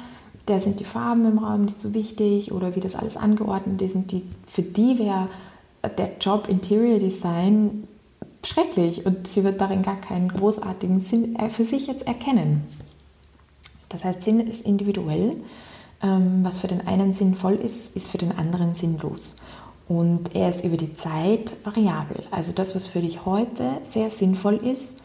der 0.47 0.61
sind 0.61 0.81
die 0.81 0.85
Farben 0.85 1.27
im 1.27 1.39
Raum 1.39 1.65
nicht 1.65 1.81
so 1.81 1.95
wichtig 1.95 2.53
oder 2.53 2.75
wie 2.75 2.81
das 2.81 2.97
alles 2.97 3.17
angeordnet 3.17 3.83
ist 3.83 3.95
und 3.95 4.13
die, 4.13 4.25
für 4.47 4.63
die 4.63 4.99
wäre 4.99 5.29
der 5.97 6.11
Job 6.21 6.49
Interior 6.49 6.99
Design 6.99 7.85
schrecklich 8.49 9.07
und 9.07 9.29
sie 9.29 9.45
wird 9.45 9.61
darin 9.61 9.83
gar 9.83 10.01
keinen 10.01 10.29
großartigen 10.29 11.01
Sinn 11.01 11.37
äh, 11.37 11.51
für 11.51 11.65
sich 11.65 11.87
jetzt 11.87 12.07
erkennen. 12.07 12.67
Das 13.89 14.05
heißt, 14.05 14.23
Sinn 14.23 14.41
ist 14.41 14.67
individuell. 14.67 15.37
Ähm, 16.01 16.41
was 16.45 16.59
für 16.59 16.69
den 16.69 16.87
einen 16.87 17.13
sinnvoll 17.13 17.55
ist, 17.55 17.97
ist 17.97 18.09
für 18.09 18.19
den 18.19 18.33
anderen 18.33 18.75
sinnlos. 18.75 19.37
Und 19.89 20.35
er 20.35 20.51
ist 20.51 20.65
über 20.65 20.77
die 20.77 20.95
Zeit 20.95 21.55
variabel. 21.65 22.25
Also 22.31 22.53
das, 22.53 22.75
was 22.75 22.87
für 22.87 23.01
dich 23.01 23.25
heute 23.25 23.79
sehr 23.83 24.11
sinnvoll 24.11 24.57
ist, 24.57 25.03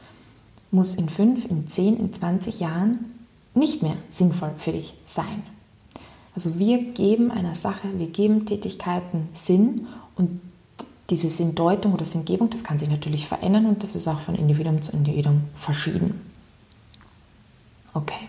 muss 0.72 0.96
in 0.96 1.10
5, 1.10 1.50
in 1.50 1.68
10, 1.68 1.98
in 1.98 2.14
20 2.14 2.60
Jahren 2.60 3.14
nicht 3.56 3.82
mehr 3.82 3.96
sinnvoll 4.10 4.52
für 4.58 4.72
dich 4.74 4.94
sein. 5.04 5.44
Also 6.36 6.58
wir 6.58 6.80
geben 6.80 7.32
einer 7.32 7.56
Sache, 7.56 7.88
wir 7.98 8.08
geben 8.08 8.46
Tätigkeiten 8.46 9.30
Sinn 9.34 9.88
und 10.16 10.42
diese 11.10 11.30
Sinndeutung 11.30 11.94
oder 11.94 12.06
Sinngebung, 12.06 12.50
das 12.50 12.64
kann 12.64 12.80
sich 12.80 12.90
natürlich 12.90 13.28
verändern 13.28 13.66
und 13.66 13.84
das 13.84 13.96
ist 13.96 14.08
auch 14.08 14.20
von 14.20 14.36
Individuum 14.36 14.82
zu 14.82 14.94
Individuum 14.94 15.44
verschieden. 15.56 16.22
Okay. 17.94 18.28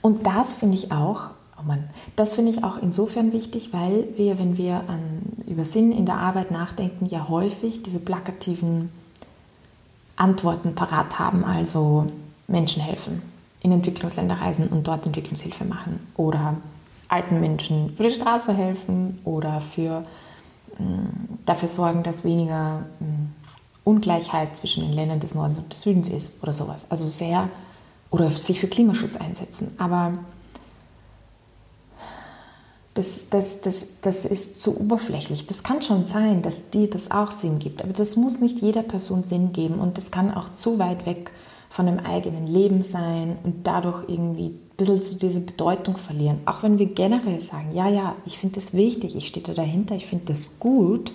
Und 0.00 0.26
das 0.26 0.54
finde 0.54 0.76
ich 0.76 0.92
auch, 0.92 1.30
oh 1.58 1.62
Mann, 1.66 1.84
das 2.16 2.34
finde 2.34 2.52
ich 2.52 2.64
auch 2.64 2.80
insofern 2.80 3.32
wichtig, 3.32 3.72
weil 3.72 4.08
wir, 4.16 4.38
wenn 4.38 4.56
wir 4.56 4.76
an, 4.88 5.22
über 5.46 5.64
Sinn 5.64 5.92
in 5.92 6.06
der 6.06 6.16
Arbeit 6.16 6.50
nachdenken, 6.50 7.06
ja 7.06 7.28
häufig 7.28 7.82
diese 7.82 7.98
plakativen 7.98 8.90
Antworten 10.16 10.74
parat 10.74 11.18
haben, 11.18 11.44
also 11.44 12.06
Menschen 12.46 12.82
helfen, 12.82 13.22
in 13.60 13.72
Entwicklungsländer 13.72 14.40
reisen 14.40 14.68
und 14.68 14.86
dort 14.86 15.06
Entwicklungshilfe 15.06 15.64
machen 15.64 16.00
oder 16.16 16.56
alten 17.08 17.40
Menschen 17.40 17.90
über 17.90 18.04
die 18.04 18.14
Straße 18.14 18.52
helfen 18.52 19.18
oder 19.24 19.60
für 19.60 20.02
dafür 21.46 21.68
sorgen, 21.68 22.02
dass 22.02 22.24
weniger 22.24 22.86
Ungleichheit 23.84 24.56
zwischen 24.56 24.84
den 24.84 24.92
Ländern 24.92 25.20
des 25.20 25.34
Nordens 25.34 25.58
und 25.58 25.72
des 25.72 25.80
Südens 25.80 26.08
ist 26.08 26.42
oder 26.42 26.52
sowas. 26.52 26.82
Also 26.88 27.06
sehr, 27.08 27.48
oder 28.10 28.30
sich 28.30 28.60
für 28.60 28.68
Klimaschutz 28.68 29.16
einsetzen. 29.16 29.72
Aber 29.78 30.12
das, 32.94 33.28
das, 33.30 33.62
das, 33.62 33.86
das 34.02 34.24
ist 34.24 34.60
zu 34.60 34.78
oberflächlich. 34.78 35.46
Das 35.46 35.62
kann 35.62 35.82
schon 35.82 36.04
sein, 36.04 36.42
dass 36.42 36.70
dir 36.70 36.88
das 36.90 37.10
auch 37.10 37.30
Sinn 37.30 37.58
gibt, 37.58 37.82
aber 37.82 37.92
das 37.92 38.16
muss 38.16 38.40
nicht 38.40 38.60
jeder 38.60 38.82
Person 38.82 39.22
Sinn 39.22 39.52
geben 39.52 39.76
und 39.76 39.96
das 39.96 40.10
kann 40.10 40.32
auch 40.32 40.54
zu 40.54 40.78
weit 40.78 41.06
weg 41.06 41.30
von 41.70 41.86
dem 41.86 41.98
eigenen 41.98 42.46
Leben 42.46 42.82
sein 42.82 43.38
und 43.44 43.66
dadurch 43.66 44.08
irgendwie 44.08 44.58
bisschen 44.84 45.02
zu 45.02 45.14
dieser 45.16 45.40
Bedeutung 45.40 45.96
verlieren. 45.96 46.40
Auch 46.46 46.62
wenn 46.62 46.78
wir 46.78 46.86
generell 46.86 47.40
sagen, 47.40 47.70
ja, 47.72 47.88
ja, 47.88 48.16
ich 48.26 48.38
finde 48.38 48.60
das 48.60 48.72
wichtig, 48.72 49.16
ich 49.16 49.26
stehe 49.26 49.44
da 49.44 49.54
dahinter, 49.54 49.94
ich 49.94 50.06
finde 50.06 50.26
das 50.26 50.58
gut, 50.58 51.12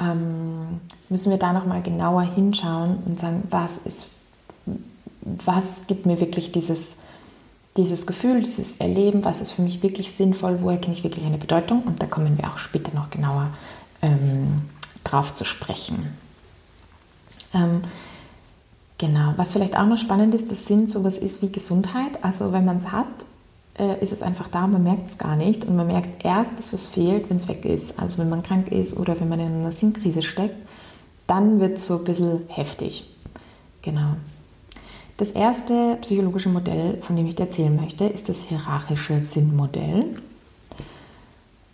ähm, 0.00 0.80
müssen 1.08 1.30
wir 1.30 1.38
da 1.38 1.52
nochmal 1.52 1.82
genauer 1.82 2.22
hinschauen 2.22 2.98
und 3.06 3.20
sagen, 3.20 3.42
was 3.50 3.78
ist, 3.84 4.06
was 5.22 5.82
gibt 5.86 6.06
mir 6.06 6.20
wirklich 6.20 6.52
dieses, 6.52 6.98
dieses 7.76 8.06
Gefühl, 8.06 8.42
dieses 8.42 8.78
Erleben, 8.78 9.24
was 9.24 9.40
ist 9.40 9.52
für 9.52 9.62
mich 9.62 9.82
wirklich 9.82 10.12
sinnvoll, 10.12 10.58
wo 10.62 10.70
erkenne 10.70 10.94
ich 10.94 11.04
wirklich 11.04 11.24
eine 11.24 11.38
Bedeutung 11.38 11.82
und 11.82 12.02
da 12.02 12.06
kommen 12.06 12.38
wir 12.38 12.48
auch 12.48 12.58
später 12.58 12.94
noch 12.94 13.10
genauer 13.10 13.50
ähm, 14.02 14.62
drauf 15.04 15.34
zu 15.34 15.44
sprechen. 15.44 16.16
Ähm, 17.52 17.82
Genau, 18.98 19.34
was 19.36 19.52
vielleicht 19.52 19.76
auch 19.76 19.86
noch 19.86 19.98
spannend 19.98 20.34
ist, 20.34 20.50
dass 20.50 20.66
Sinn 20.66 20.88
sowas 20.88 21.18
ist 21.18 21.42
wie 21.42 21.50
Gesundheit. 21.50 22.22
Also 22.22 22.52
wenn 22.52 22.64
man 22.64 22.78
es 22.78 22.92
hat, 22.92 23.06
äh, 23.78 24.00
ist 24.00 24.12
es 24.12 24.22
einfach 24.22 24.48
da, 24.48 24.66
man 24.66 24.84
merkt 24.84 25.10
es 25.10 25.18
gar 25.18 25.36
nicht 25.36 25.64
und 25.64 25.74
man 25.76 25.88
merkt 25.88 26.24
erst, 26.24 26.52
dass 26.58 26.72
was 26.72 26.86
fehlt, 26.86 27.28
wenn 27.28 27.38
es 27.38 27.48
weg 27.48 27.64
ist. 27.64 27.98
Also 27.98 28.18
wenn 28.18 28.28
man 28.28 28.42
krank 28.42 28.70
ist 28.70 28.96
oder 28.96 29.18
wenn 29.18 29.28
man 29.28 29.40
in 29.40 29.60
einer 29.60 29.72
Sinnkrise 29.72 30.22
steckt, 30.22 30.66
dann 31.26 31.58
wird 31.58 31.78
es 31.78 31.86
so 31.86 31.98
ein 31.98 32.04
bisschen 32.04 32.42
heftig. 32.48 33.10
Genau. 33.82 34.14
Das 35.16 35.30
erste 35.30 35.96
psychologische 36.00 36.48
Modell, 36.48 36.98
von 37.02 37.16
dem 37.16 37.26
ich 37.26 37.36
dir 37.36 37.44
erzählen 37.44 37.74
möchte, 37.74 38.04
ist 38.04 38.28
das 38.28 38.42
hierarchische 38.42 39.20
Sinnmodell. 39.20 40.16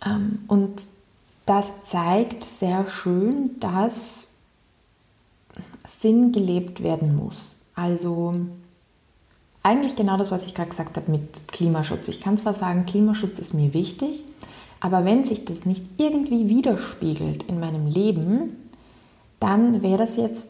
Ähm, 0.05 0.39
und 0.47 0.81
das 1.45 1.85
zeigt 1.85 2.43
sehr 2.43 2.87
schön, 2.87 3.59
dass 3.59 4.27
Sinn 5.99 6.31
gelebt 6.31 6.83
werden 6.83 7.15
muss. 7.15 7.55
Also 7.75 8.35
eigentlich 9.63 9.95
genau 9.95 10.17
das, 10.17 10.31
was 10.31 10.45
ich 10.45 10.53
gerade 10.53 10.69
gesagt 10.69 10.97
habe 10.97 11.11
mit 11.11 11.47
Klimaschutz. 11.47 12.07
Ich 12.07 12.21
kann 12.21 12.37
zwar 12.37 12.53
sagen, 12.53 12.85
Klimaschutz 12.85 13.39
ist 13.39 13.53
mir 13.53 13.73
wichtig, 13.73 14.23
aber 14.79 15.05
wenn 15.05 15.23
sich 15.23 15.45
das 15.45 15.65
nicht 15.65 15.83
irgendwie 15.97 16.49
widerspiegelt 16.49 17.43
in 17.43 17.59
meinem 17.59 17.87
Leben, 17.87 18.57
dann 19.39 19.81
wäre 19.81 19.97
das 19.97 20.17
jetzt, 20.17 20.47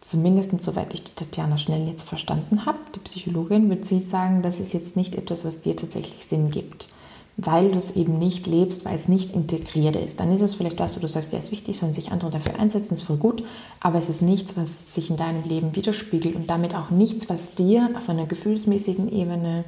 zumindest 0.00 0.60
soweit 0.62 0.94
ich 0.94 1.04
die 1.04 1.14
Tatjana 1.14 1.58
Schnell 1.58 1.86
jetzt 1.86 2.04
verstanden 2.04 2.64
habe, 2.64 2.78
die 2.94 3.00
Psychologin, 3.00 3.68
würde 3.68 3.84
sie 3.84 3.98
sagen, 3.98 4.42
das 4.42 4.60
ist 4.60 4.72
jetzt 4.72 4.96
nicht 4.96 5.14
etwas, 5.14 5.44
was 5.44 5.60
dir 5.60 5.76
tatsächlich 5.76 6.24
Sinn 6.24 6.50
gibt 6.50 6.88
weil 7.36 7.70
du 7.70 7.78
es 7.78 7.96
eben 7.96 8.18
nicht 8.18 8.46
lebst, 8.46 8.84
weil 8.84 8.94
es 8.94 9.08
nicht 9.08 9.30
integriert 9.30 9.96
ist. 9.96 10.20
Dann 10.20 10.32
ist 10.32 10.42
es 10.42 10.54
vielleicht 10.54 10.78
was, 10.78 10.96
wo 10.96 11.00
du 11.00 11.08
sagst, 11.08 11.32
ja, 11.32 11.38
ist 11.38 11.50
wichtig, 11.50 11.78
sollen 11.78 11.94
sich 11.94 12.12
andere 12.12 12.30
dafür 12.30 12.58
einsetzen, 12.58 12.94
ist 12.94 13.02
voll 13.02 13.16
gut, 13.16 13.42
aber 13.80 13.98
es 13.98 14.08
ist 14.08 14.22
nichts, 14.22 14.52
was 14.56 14.94
sich 14.94 15.10
in 15.10 15.16
deinem 15.16 15.42
Leben 15.44 15.74
widerspiegelt 15.74 16.36
und 16.36 16.50
damit 16.50 16.74
auch 16.74 16.90
nichts, 16.90 17.28
was 17.28 17.54
dir 17.54 17.88
auf 17.96 18.08
einer 18.08 18.26
gefühlsmäßigen 18.26 19.10
Ebene, 19.10 19.64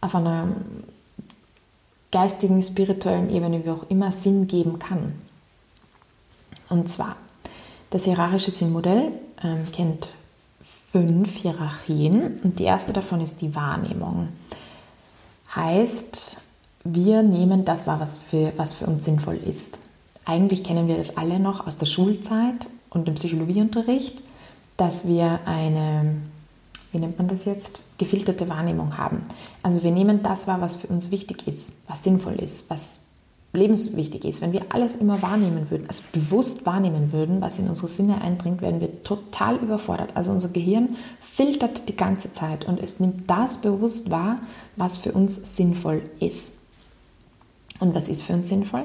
auf 0.00 0.14
einer 0.14 0.48
geistigen, 2.12 2.62
spirituellen 2.62 3.30
Ebene, 3.30 3.64
wie 3.64 3.70
auch 3.70 3.88
immer, 3.88 4.12
Sinn 4.12 4.46
geben 4.46 4.78
kann. 4.78 5.14
Und 6.68 6.88
zwar, 6.88 7.16
das 7.90 8.04
hierarchische 8.04 8.50
Sinnmodell 8.50 9.12
ähm, 9.42 9.66
kennt 9.72 10.08
fünf 10.90 11.36
Hierarchien 11.36 12.40
und 12.42 12.58
die 12.58 12.64
erste 12.64 12.92
davon 12.92 13.20
ist 13.20 13.40
die 13.40 13.54
Wahrnehmung. 13.54 14.28
Heißt, 15.54 16.38
wir 16.94 17.22
nehmen 17.22 17.64
das 17.64 17.86
wahr, 17.86 18.00
was 18.00 18.18
für, 18.18 18.52
was 18.56 18.74
für 18.74 18.86
uns 18.86 19.04
sinnvoll 19.04 19.36
ist. 19.36 19.78
Eigentlich 20.24 20.64
kennen 20.64 20.88
wir 20.88 20.96
das 20.96 21.16
alle 21.16 21.38
noch 21.38 21.66
aus 21.66 21.76
der 21.76 21.86
Schulzeit 21.86 22.68
und 22.90 23.06
dem 23.06 23.14
Psychologieunterricht, 23.14 24.22
dass 24.76 25.06
wir 25.06 25.40
eine, 25.46 26.16
wie 26.92 26.98
nennt 26.98 27.18
man 27.18 27.28
das 27.28 27.44
jetzt, 27.44 27.80
gefilterte 27.98 28.48
Wahrnehmung 28.48 28.98
haben. 28.98 29.22
Also 29.62 29.82
wir 29.82 29.90
nehmen 29.90 30.22
das 30.22 30.46
wahr, 30.46 30.60
was 30.60 30.76
für 30.76 30.88
uns 30.88 31.10
wichtig 31.10 31.46
ist, 31.46 31.70
was 31.88 32.04
sinnvoll 32.04 32.34
ist, 32.34 32.68
was 32.68 33.00
lebenswichtig 33.52 34.24
ist. 34.24 34.42
Wenn 34.42 34.52
wir 34.52 34.66
alles 34.68 34.96
immer 34.96 35.22
wahrnehmen 35.22 35.70
würden, 35.70 35.86
also 35.86 36.02
bewusst 36.12 36.66
wahrnehmen 36.66 37.12
würden, 37.12 37.40
was 37.40 37.58
in 37.58 37.68
unsere 37.68 37.88
Sinne 37.88 38.20
eindringt, 38.20 38.60
werden 38.60 38.80
wir 38.80 39.02
total 39.02 39.56
überfordert. 39.56 40.10
Also 40.14 40.32
unser 40.32 40.48
Gehirn 40.48 40.96
filtert 41.22 41.88
die 41.88 41.96
ganze 41.96 42.32
Zeit 42.32 42.66
und 42.66 42.82
es 42.82 43.00
nimmt 43.00 43.30
das 43.30 43.58
bewusst 43.58 44.10
wahr, 44.10 44.40
was 44.76 44.98
für 44.98 45.12
uns 45.12 45.56
sinnvoll 45.56 46.02
ist 46.20 46.55
und 47.80 47.94
was 47.94 48.08
ist 48.08 48.22
für 48.22 48.32
uns 48.32 48.48
sinnvoll. 48.48 48.84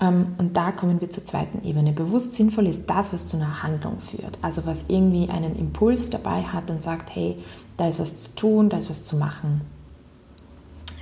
Ähm, 0.00 0.34
und 0.38 0.56
da 0.56 0.72
kommen 0.72 1.00
wir 1.00 1.10
zur 1.10 1.24
zweiten 1.24 1.66
Ebene. 1.66 1.92
Bewusst 1.92 2.34
sinnvoll 2.34 2.66
ist 2.66 2.88
das, 2.88 3.12
was 3.12 3.26
zu 3.26 3.36
einer 3.36 3.62
Handlung 3.62 4.00
führt. 4.00 4.38
Also 4.42 4.66
was 4.66 4.86
irgendwie 4.88 5.28
einen 5.28 5.56
Impuls 5.56 6.10
dabei 6.10 6.42
hat 6.42 6.70
und 6.70 6.82
sagt, 6.82 7.14
hey, 7.14 7.36
da 7.76 7.88
ist 7.88 8.00
was 8.00 8.22
zu 8.22 8.34
tun, 8.34 8.68
da 8.68 8.78
ist 8.78 8.90
was 8.90 9.04
zu 9.04 9.16
machen. 9.16 9.60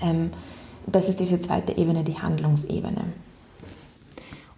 Ähm, 0.02 0.30
das 0.86 1.08
ist 1.08 1.20
diese 1.20 1.40
zweite 1.40 1.76
Ebene, 1.76 2.04
die 2.04 2.18
Handlungsebene. 2.18 3.04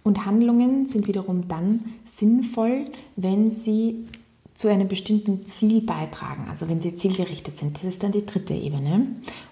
Und 0.03 0.25
Handlungen 0.25 0.87
sind 0.87 1.07
wiederum 1.07 1.47
dann 1.47 1.83
sinnvoll, 2.05 2.85
wenn 3.15 3.51
sie 3.51 4.07
zu 4.55 4.69
einem 4.69 4.87
bestimmten 4.87 5.47
Ziel 5.47 5.81
beitragen, 5.81 6.47
also 6.49 6.69
wenn 6.69 6.79
sie 6.79 6.95
zielgerichtet 6.95 7.57
sind. 7.57 7.77
Das 7.77 7.83
ist 7.83 8.03
dann 8.03 8.13
die 8.13 8.25
dritte 8.25 8.53
Ebene. 8.53 9.07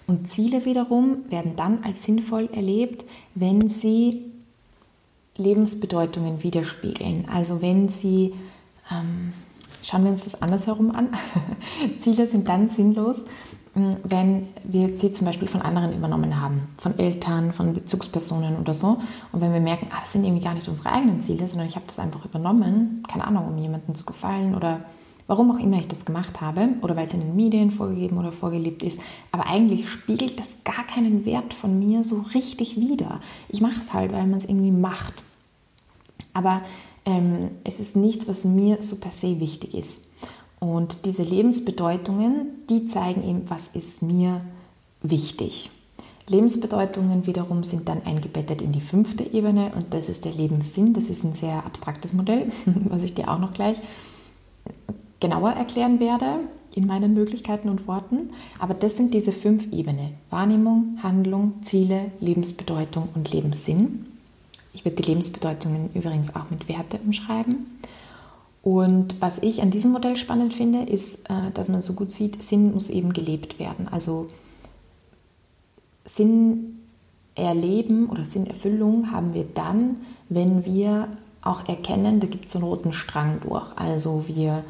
Und 0.06 0.28
Ziele 0.28 0.64
wiederum 0.64 1.30
werden 1.30 1.56
dann 1.56 1.84
als 1.84 2.04
sinnvoll 2.04 2.48
erlebt, 2.52 3.04
wenn 3.34 3.68
sie 3.68 4.24
Lebensbedeutungen 5.36 6.42
widerspiegeln. 6.42 7.26
Also 7.30 7.60
wenn 7.60 7.90
sie, 7.90 8.32
ähm, 8.90 9.34
schauen 9.82 10.04
wir 10.04 10.10
uns 10.10 10.24
das 10.24 10.40
andersherum 10.40 10.90
an, 10.90 11.10
Ziele 11.98 12.26
sind 12.26 12.48
dann 12.48 12.70
sinnlos, 12.70 13.22
wenn 13.74 14.46
wir 14.62 14.96
sie 14.96 15.12
zum 15.12 15.26
Beispiel 15.26 15.48
von 15.48 15.60
anderen 15.60 15.92
übernommen 15.92 16.40
haben, 16.40 16.68
von 16.78 16.96
Eltern, 16.98 17.52
von 17.52 17.74
Bezugspersonen 17.74 18.56
oder 18.58 18.72
so. 18.72 19.00
Und 19.32 19.40
wenn 19.40 19.52
wir 19.52 19.60
merken, 19.60 19.88
ah, 19.90 19.98
das 20.00 20.12
sind 20.12 20.24
irgendwie 20.24 20.44
gar 20.44 20.54
nicht 20.54 20.68
unsere 20.68 20.92
eigenen 20.92 21.22
Ziele, 21.22 21.48
sondern 21.48 21.66
ich 21.66 21.74
habe 21.74 21.86
das 21.88 21.98
einfach 21.98 22.24
übernommen, 22.24 23.02
keine 23.08 23.26
Ahnung, 23.26 23.48
um 23.48 23.58
jemandem 23.58 23.94
zu 23.96 24.04
gefallen 24.04 24.54
oder 24.54 24.80
warum 25.26 25.50
auch 25.50 25.58
immer 25.58 25.78
ich 25.78 25.88
das 25.88 26.04
gemacht 26.04 26.40
habe 26.40 26.68
oder 26.82 26.94
weil 26.96 27.06
es 27.06 27.14
in 27.14 27.20
den 27.20 27.34
Medien 27.34 27.70
vorgegeben 27.70 28.18
oder 28.18 28.30
vorgelebt 28.30 28.82
ist. 28.82 29.00
Aber 29.32 29.46
eigentlich 29.46 29.88
spiegelt 29.88 30.38
das 30.38 30.56
gar 30.64 30.86
keinen 30.86 31.24
Wert 31.24 31.52
von 31.52 31.78
mir 31.78 32.04
so 32.04 32.24
richtig 32.34 32.78
wider. 32.78 33.20
Ich 33.48 33.60
mache 33.60 33.80
es 33.80 33.92
halt, 33.92 34.12
weil 34.12 34.26
man 34.26 34.38
es 34.38 34.44
irgendwie 34.44 34.70
macht. 34.70 35.14
Aber 36.32 36.62
ähm, 37.06 37.50
es 37.64 37.80
ist 37.80 37.96
nichts, 37.96 38.28
was 38.28 38.44
mir 38.44 38.80
so 38.82 38.96
per 38.96 39.10
se 39.10 39.40
wichtig 39.40 39.74
ist. 39.74 40.04
Und 40.60 41.04
diese 41.04 41.22
Lebensbedeutungen, 41.22 42.64
die 42.70 42.86
zeigen 42.86 43.22
eben, 43.22 43.50
was 43.50 43.68
ist 43.68 44.02
mir 44.02 44.40
wichtig. 45.02 45.70
Lebensbedeutungen 46.26 47.26
wiederum 47.26 47.64
sind 47.64 47.88
dann 47.88 48.02
eingebettet 48.04 48.62
in 48.62 48.72
die 48.72 48.80
fünfte 48.80 49.24
Ebene 49.24 49.72
und 49.76 49.92
das 49.92 50.08
ist 50.08 50.24
der 50.24 50.32
Lebenssinn. 50.32 50.94
Das 50.94 51.10
ist 51.10 51.22
ein 51.22 51.34
sehr 51.34 51.66
abstraktes 51.66 52.14
Modell, 52.14 52.50
was 52.88 53.02
ich 53.02 53.14
dir 53.14 53.28
auch 53.28 53.38
noch 53.38 53.52
gleich 53.52 53.78
genauer 55.20 55.50
erklären 55.50 56.00
werde 56.00 56.40
in 56.74 56.86
meinen 56.86 57.14
Möglichkeiten 57.14 57.68
und 57.68 57.86
Worten. 57.86 58.30
Aber 58.58 58.74
das 58.74 58.96
sind 58.96 59.14
diese 59.14 59.32
fünf 59.32 59.72
Ebenen. 59.72 60.14
Wahrnehmung, 60.30 60.98
Handlung, 61.02 61.62
Ziele, 61.62 62.10
Lebensbedeutung 62.20 63.10
und 63.14 63.30
Lebenssinn. 63.30 64.06
Ich 64.72 64.84
werde 64.84 65.00
die 65.00 65.08
Lebensbedeutungen 65.08 65.90
übrigens 65.94 66.34
auch 66.34 66.50
mit 66.50 66.68
Werte 66.68 66.98
umschreiben. 67.04 67.66
Und 68.64 69.20
was 69.20 69.40
ich 69.40 69.60
an 69.60 69.70
diesem 69.70 69.92
Modell 69.92 70.16
spannend 70.16 70.54
finde, 70.54 70.84
ist, 70.84 71.28
äh, 71.28 71.50
dass 71.52 71.68
man 71.68 71.82
so 71.82 71.92
gut 71.92 72.10
sieht, 72.10 72.42
Sinn 72.42 72.72
muss 72.72 72.88
eben 72.88 73.12
gelebt 73.12 73.58
werden. 73.58 73.88
Also 73.88 74.28
Sinn 76.06 76.78
erleben 77.34 78.08
oder 78.08 78.24
Sinnerfüllung 78.24 79.10
haben 79.12 79.34
wir 79.34 79.44
dann, 79.44 79.96
wenn 80.30 80.64
wir 80.64 81.08
auch 81.42 81.68
erkennen, 81.68 82.20
da 82.20 82.26
gibt 82.26 82.48
es 82.48 82.56
einen 82.56 82.64
roten 82.64 82.94
Strang 82.94 83.40
durch. 83.42 83.66
Also 83.76 84.24
wir 84.28 84.64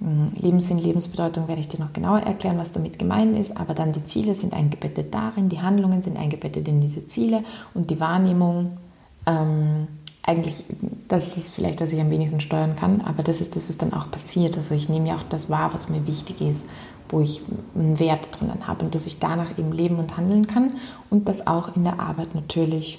hm, 0.00 0.32
Lebenssinn, 0.40 0.78
Lebensbedeutung 0.78 1.46
werde 1.46 1.60
ich 1.60 1.68
dir 1.68 1.80
noch 1.80 1.92
genauer 1.92 2.20
erklären, 2.20 2.56
was 2.56 2.72
damit 2.72 2.98
gemeint 2.98 3.38
ist, 3.38 3.58
aber 3.58 3.74
dann 3.74 3.92
die 3.92 4.06
Ziele 4.06 4.34
sind 4.34 4.54
eingebettet 4.54 5.12
darin, 5.12 5.50
die 5.50 5.60
Handlungen 5.60 6.00
sind 6.00 6.16
eingebettet 6.16 6.66
in 6.66 6.80
diese 6.80 7.06
Ziele 7.08 7.44
und 7.74 7.90
die 7.90 8.00
Wahrnehmung 8.00 8.78
ähm, 9.26 9.86
eigentlich, 10.26 10.64
das 11.06 11.36
ist 11.36 11.54
vielleicht, 11.54 11.80
was 11.80 11.92
ich 11.92 12.00
am 12.00 12.10
wenigsten 12.10 12.40
steuern 12.40 12.76
kann, 12.76 13.02
aber 13.02 13.22
das 13.22 13.40
ist 13.40 13.56
das, 13.56 13.68
was 13.68 13.76
dann 13.76 13.92
auch 13.92 14.10
passiert. 14.10 14.56
Also 14.56 14.74
ich 14.74 14.88
nehme 14.88 15.08
ja 15.08 15.16
auch 15.16 15.22
das 15.28 15.50
wahr, 15.50 15.74
was 15.74 15.90
mir 15.90 16.06
wichtig 16.06 16.40
ist, 16.40 16.64
wo 17.10 17.20
ich 17.20 17.42
einen 17.74 17.98
Wert 17.98 18.28
drinnen 18.32 18.66
habe 18.66 18.86
und 18.86 18.94
dass 18.94 19.06
ich 19.06 19.18
danach 19.18 19.58
eben 19.58 19.72
leben 19.72 19.98
und 19.98 20.16
handeln 20.16 20.46
kann 20.46 20.76
und 21.10 21.28
das 21.28 21.46
auch 21.46 21.76
in 21.76 21.84
der 21.84 22.00
Arbeit 22.00 22.34
natürlich 22.34 22.98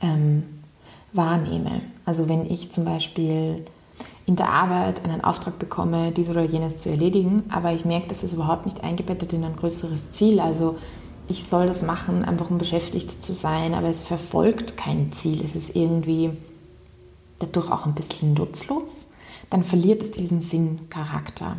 ähm, 0.00 0.44
wahrnehme. 1.12 1.82
Also 2.04 2.28
wenn 2.28 2.46
ich 2.46 2.70
zum 2.70 2.84
Beispiel 2.84 3.64
in 4.26 4.36
der 4.36 4.48
Arbeit 4.48 5.04
einen 5.04 5.24
Auftrag 5.24 5.58
bekomme, 5.58 6.12
dies 6.12 6.28
oder 6.28 6.42
jenes 6.42 6.76
zu 6.76 6.90
erledigen, 6.90 7.42
aber 7.48 7.72
ich 7.72 7.84
merke, 7.84 8.06
das 8.08 8.22
ist 8.22 8.34
überhaupt 8.34 8.66
nicht 8.66 8.84
eingebettet 8.84 9.32
in 9.32 9.42
ein 9.42 9.56
größeres 9.56 10.12
Ziel. 10.12 10.38
Also 10.38 10.78
ich 11.32 11.44
soll 11.44 11.66
das 11.66 11.82
machen, 11.82 12.24
einfach 12.24 12.50
um 12.50 12.58
beschäftigt 12.58 13.24
zu 13.24 13.32
sein, 13.32 13.72
aber 13.74 13.88
es 13.88 14.02
verfolgt 14.02 14.76
kein 14.76 15.12
Ziel. 15.12 15.42
Es 15.42 15.56
ist 15.56 15.74
irgendwie 15.74 16.32
dadurch 17.38 17.70
auch 17.70 17.86
ein 17.86 17.94
bisschen 17.94 18.34
nutzlos. 18.34 19.06
Dann 19.48 19.64
verliert 19.64 20.02
es 20.02 20.10
diesen 20.10 20.42
Sinncharakter. 20.42 21.56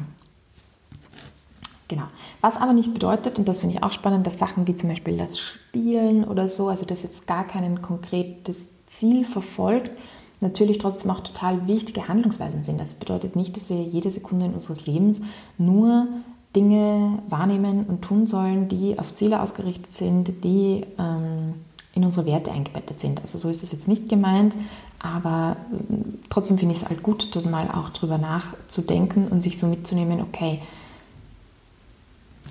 Genau. 1.87 2.03
Was 2.39 2.57
aber 2.57 2.73
nicht 2.73 2.93
bedeutet, 2.93 3.39
und 3.39 3.47
das 3.47 3.59
finde 3.59 3.75
ich 3.75 3.83
auch 3.83 3.91
spannend, 3.91 4.27
dass 4.27 4.37
Sachen 4.37 4.67
wie 4.67 4.75
zum 4.75 4.89
Beispiel 4.89 5.17
das 5.17 5.39
Spielen 5.39 6.23
oder 6.23 6.47
so, 6.47 6.67
also 6.67 6.85
das 6.85 7.03
jetzt 7.03 7.25
gar 7.25 7.45
kein 7.45 7.81
konkretes 7.81 8.67
Ziel 8.87 9.25
verfolgt, 9.25 9.91
natürlich 10.39 10.77
trotzdem 10.77 11.09
auch 11.09 11.21
total 11.21 11.67
wichtige 11.67 12.07
Handlungsweisen 12.07 12.63
sind. 12.63 12.79
Das 12.79 12.93
bedeutet 12.93 13.35
nicht, 13.35 13.55
dass 13.55 13.69
wir 13.69 13.81
jede 13.81 14.11
Sekunde 14.11 14.45
in 14.45 14.53
unseres 14.53 14.85
Lebens 14.85 15.19
nur 15.57 16.07
Dinge 16.55 17.19
wahrnehmen 17.29 17.85
und 17.87 18.01
tun 18.01 18.27
sollen, 18.27 18.67
die 18.67 18.99
auf 18.99 19.15
Ziele 19.15 19.41
ausgerichtet 19.41 19.93
sind, 19.93 20.43
die 20.43 20.85
ähm, 20.99 21.55
in 21.95 22.03
unsere 22.03 22.25
Werte 22.25 22.51
eingebettet 22.51 22.99
sind. 22.99 23.21
Also 23.21 23.37
so 23.37 23.49
ist 23.49 23.63
das 23.63 23.71
jetzt 23.71 23.87
nicht 23.87 24.09
gemeint, 24.09 24.55
aber 24.99 25.57
äh, 25.71 25.95
trotzdem 26.29 26.57
finde 26.57 26.75
ich 26.75 26.81
es 26.81 26.89
halt 26.89 27.03
gut, 27.03 27.29
dort 27.33 27.49
mal 27.49 27.69
auch 27.71 27.89
drüber 27.89 28.17
nachzudenken 28.17 29.27
und 29.27 29.41
sich 29.41 29.57
so 29.57 29.67
mitzunehmen, 29.67 30.21
okay, 30.21 30.61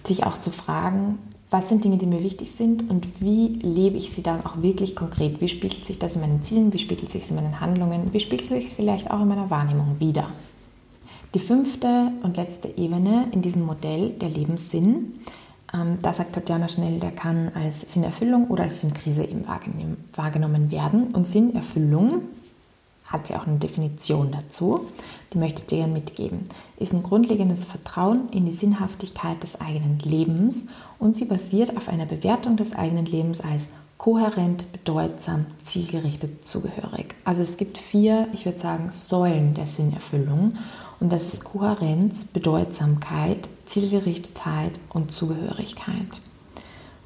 sich 0.04 0.24
auch 0.24 0.38
zu 0.38 0.50
fragen, 0.50 1.18
was 1.50 1.68
sind 1.68 1.84
Dinge, 1.84 1.98
die 1.98 2.06
mir 2.06 2.24
wichtig 2.24 2.50
sind 2.50 2.88
und 2.88 3.06
wie 3.20 3.48
lebe 3.60 3.98
ich 3.98 4.10
sie 4.12 4.22
dann 4.22 4.44
auch 4.46 4.62
wirklich 4.62 4.96
konkret? 4.96 5.40
Wie 5.40 5.48
spiegelt 5.48 5.84
sich 5.84 5.98
das 5.98 6.14
in 6.14 6.22
meinen 6.22 6.42
Zielen? 6.42 6.72
Wie 6.72 6.78
spiegelt 6.78 7.10
sich 7.10 7.24
es 7.24 7.30
in 7.30 7.36
meinen 7.36 7.60
Handlungen? 7.60 8.12
Wie 8.12 8.20
spiegelt 8.20 8.48
sich 8.48 8.66
es 8.66 8.72
vielleicht 8.72 9.10
auch 9.10 9.20
in 9.20 9.28
meiner 9.28 9.50
Wahrnehmung 9.50 9.96
wieder? 9.98 10.28
Die 11.34 11.40
fünfte 11.40 12.12
und 12.22 12.36
letzte 12.36 12.68
Ebene 12.76 13.28
in 13.32 13.40
diesem 13.40 13.64
Modell, 13.64 14.10
der 14.10 14.28
Lebenssinn, 14.28 15.14
ähm, 15.72 15.98
da 16.02 16.12
sagt 16.12 16.34
Tatjana 16.34 16.68
Schnell, 16.68 17.00
der 17.00 17.12
kann 17.12 17.50
als 17.54 17.92
Sinnerfüllung 17.92 18.48
oder 18.48 18.64
als 18.64 18.82
Sinnkrise 18.82 19.24
eben 19.24 19.46
wahrgenommen 20.14 20.70
werden. 20.70 21.14
Und 21.14 21.26
Sinnerfüllung 21.26 22.22
hat 23.06 23.26
sie 23.26 23.34
auch 23.34 23.46
eine 23.46 23.58
Definition 23.58 24.32
dazu, 24.32 24.86
die 25.32 25.38
möchte 25.38 25.62
ich 25.62 25.68
dir 25.68 25.78
gerne 25.78 25.92
mitgeben, 25.92 26.48
ist 26.78 26.92
ein 26.92 27.02
grundlegendes 27.02 27.64
Vertrauen 27.64 28.28
in 28.30 28.46
die 28.46 28.52
Sinnhaftigkeit 28.52 29.42
des 29.42 29.60
eigenen 29.60 29.98
Lebens 30.00 30.64
und 30.98 31.16
sie 31.16 31.26
basiert 31.26 31.76
auf 31.76 31.88
einer 31.88 32.06
Bewertung 32.06 32.56
des 32.56 32.74
eigenen 32.74 33.06
Lebens 33.06 33.40
als 33.40 33.68
kohärent, 33.98 34.70
bedeutsam, 34.72 35.46
zielgerichtet, 35.64 36.44
zugehörig. 36.44 37.14
Also 37.24 37.42
es 37.42 37.56
gibt 37.56 37.78
vier, 37.78 38.28
ich 38.32 38.46
würde 38.46 38.58
sagen, 38.58 38.90
Säulen 38.90 39.54
der 39.54 39.66
Sinnerfüllung 39.66 40.56
und 41.02 41.10
das 41.10 41.26
ist 41.26 41.42
Kohärenz, 41.42 42.26
Bedeutsamkeit, 42.26 43.48
Zielgerichtetheit 43.66 44.78
und 44.90 45.10
Zugehörigkeit. 45.10 46.20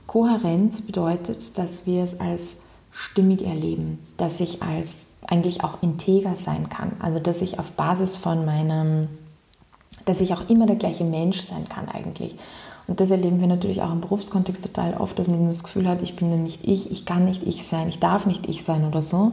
Kohärenz 0.06 0.82
bedeutet, 0.82 1.56
dass 1.56 1.87
wir 1.87 2.04
es 2.04 2.20
als 2.20 2.59
stimmig 2.90 3.40
erleben, 3.40 3.98
dass 4.18 4.40
ich 4.40 4.62
als 4.62 5.06
eigentlich 5.26 5.64
auch 5.64 5.82
integer 5.82 6.37
sein 6.37 6.68
kann. 6.68 6.92
Also 6.98 7.20
dass 7.20 7.40
ich 7.40 7.59
auf 7.59 7.70
Basis 7.70 8.16
von 8.16 8.44
meinem, 8.44 9.09
dass 10.04 10.20
ich 10.20 10.35
auch 10.35 10.46
immer 10.50 10.66
der 10.66 10.76
gleiche 10.76 11.04
Mensch 11.04 11.40
sein 11.40 11.66
kann 11.66 11.88
eigentlich. 11.88 12.37
Und 12.87 13.00
das 13.00 13.11
erleben 13.11 13.40
wir 13.40 13.48
natürlich 13.48 13.80
auch 13.80 13.92
im 13.92 14.02
Berufskontext 14.02 14.62
total 14.62 14.98
oft, 14.98 15.18
dass 15.18 15.26
man 15.26 15.46
das 15.46 15.62
Gefühl 15.62 15.88
hat, 15.88 16.02
ich 16.02 16.16
bin 16.16 16.30
dann 16.30 16.42
nicht 16.42 16.68
ich, 16.68 16.92
ich 16.92 17.06
kann 17.06 17.24
nicht 17.24 17.44
ich 17.44 17.66
sein, 17.66 17.88
ich 17.88 17.98
darf 17.98 18.26
nicht 18.26 18.46
ich 18.46 18.62
sein 18.62 18.85
oder 18.85 19.00
so. 19.00 19.32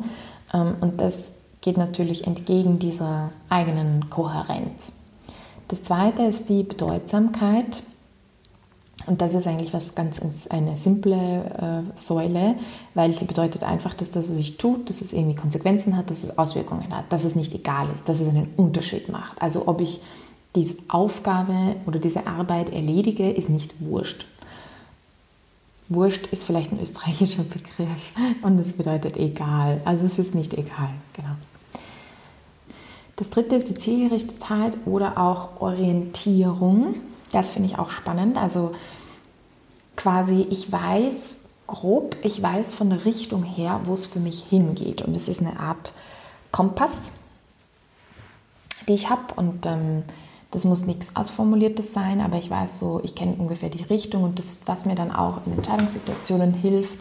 Ähm, 0.53 0.75
und 0.79 1.01
das 1.01 1.32
geht 1.63 1.77
natürlich 1.77 2.27
entgegen 2.27 2.77
dieser 2.77 3.31
eigenen 3.49 4.09
Kohärenz. 4.09 4.93
Das 5.69 5.81
zweite 5.81 6.23
ist 6.23 6.49
die 6.49 6.63
Bedeutsamkeit. 6.63 7.81
Und 9.05 9.21
das 9.21 9.33
ist 9.33 9.47
eigentlich 9.47 9.73
was 9.73 9.95
ganz 9.95 10.21
eine 10.49 10.77
simple 10.77 11.15
äh, 11.15 11.97
Säule, 11.97 12.55
weil 12.93 13.11
sie 13.11 13.25
bedeutet 13.25 13.63
einfach, 13.63 13.93
dass 13.93 14.11
das, 14.11 14.29
was 14.29 14.37
ich 14.37 14.57
tue, 14.57 14.79
dass 14.85 15.01
es 15.01 15.11
irgendwie 15.11 15.35
Konsequenzen 15.35 15.97
hat, 15.97 16.09
dass 16.09 16.23
es 16.23 16.37
Auswirkungen 16.37 16.95
hat, 16.95 17.11
dass 17.11 17.25
es 17.25 17.35
nicht 17.35 17.53
egal 17.53 17.89
ist, 17.93 18.07
dass 18.07 18.21
es 18.21 18.29
einen 18.29 18.53
Unterschied 18.55 19.09
macht. 19.09 19.41
Also 19.41 19.67
ob 19.67 19.81
ich 19.81 19.99
diese 20.55 20.75
Aufgabe 20.87 21.75
oder 21.85 21.99
diese 21.99 22.27
Arbeit 22.27 22.69
erledige, 22.71 23.29
ist 23.29 23.49
nicht 23.49 23.73
wurscht. 23.79 24.25
Wurscht 25.89 26.27
ist 26.27 26.43
vielleicht 26.43 26.71
ein 26.71 26.79
österreichischer 26.79 27.43
Begriff 27.43 28.11
und 28.41 28.59
es 28.59 28.73
bedeutet 28.73 29.17
egal. 29.17 29.81
Also 29.83 30.05
es 30.05 30.19
ist 30.19 30.35
nicht 30.35 30.53
egal, 30.53 30.91
genau. 31.13 31.35
Das 33.23 33.29
dritte 33.29 33.55
ist 33.55 33.69
die 33.69 33.73
Zielgerichtetheit 33.75 34.75
oder 34.85 35.17
auch 35.17 35.61
Orientierung. 35.61 36.95
Das 37.31 37.51
finde 37.51 37.69
ich 37.69 37.79
auch 37.79 37.89
spannend. 37.89 38.35
Also 38.35 38.75
quasi, 39.95 40.45
ich 40.49 40.69
weiß 40.69 41.37
grob, 41.65 42.17
ich 42.21 42.43
weiß 42.43 42.73
von 42.75 42.89
der 42.89 43.05
Richtung 43.05 43.43
her, 43.43 43.79
wo 43.85 43.93
es 43.93 44.07
für 44.07 44.19
mich 44.19 44.43
hingeht. 44.49 45.03
Und 45.03 45.15
es 45.15 45.29
ist 45.29 45.39
eine 45.39 45.57
Art 45.57 45.93
Kompass, 46.51 47.13
die 48.89 48.93
ich 48.93 49.09
habe. 49.09 49.33
Und 49.37 49.65
ähm, 49.67 50.03
das 50.51 50.65
muss 50.65 50.81
nichts 50.81 51.15
Ausformuliertes 51.15 51.93
sein, 51.93 52.19
aber 52.19 52.35
ich 52.35 52.49
weiß 52.49 52.77
so, 52.77 52.99
ich 53.05 53.15
kenne 53.15 53.35
ungefähr 53.37 53.69
die 53.69 53.83
Richtung 53.83 54.23
und 54.23 54.37
das, 54.37 54.57
was 54.65 54.83
mir 54.83 54.95
dann 54.95 55.13
auch 55.13 55.39
in 55.45 55.53
Entscheidungssituationen 55.53 56.53
hilft. 56.53 56.99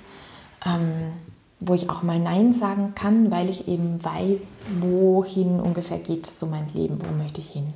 Ähm, 0.65 1.15
wo 1.65 1.75
ich 1.75 1.89
auch 1.89 2.03
mal 2.03 2.19
Nein 2.19 2.53
sagen 2.53 2.95
kann, 2.95 3.31
weil 3.31 3.49
ich 3.49 3.69
eben 3.69 4.03
weiß, 4.03 4.47
wohin 4.81 5.61
ungefähr 5.61 5.99
geht 5.99 6.27
so 6.27 6.47
mein 6.47 6.67
Leben, 6.75 6.99
wo 7.01 7.13
möchte 7.17 7.41
ich 7.41 7.51
hin. 7.51 7.73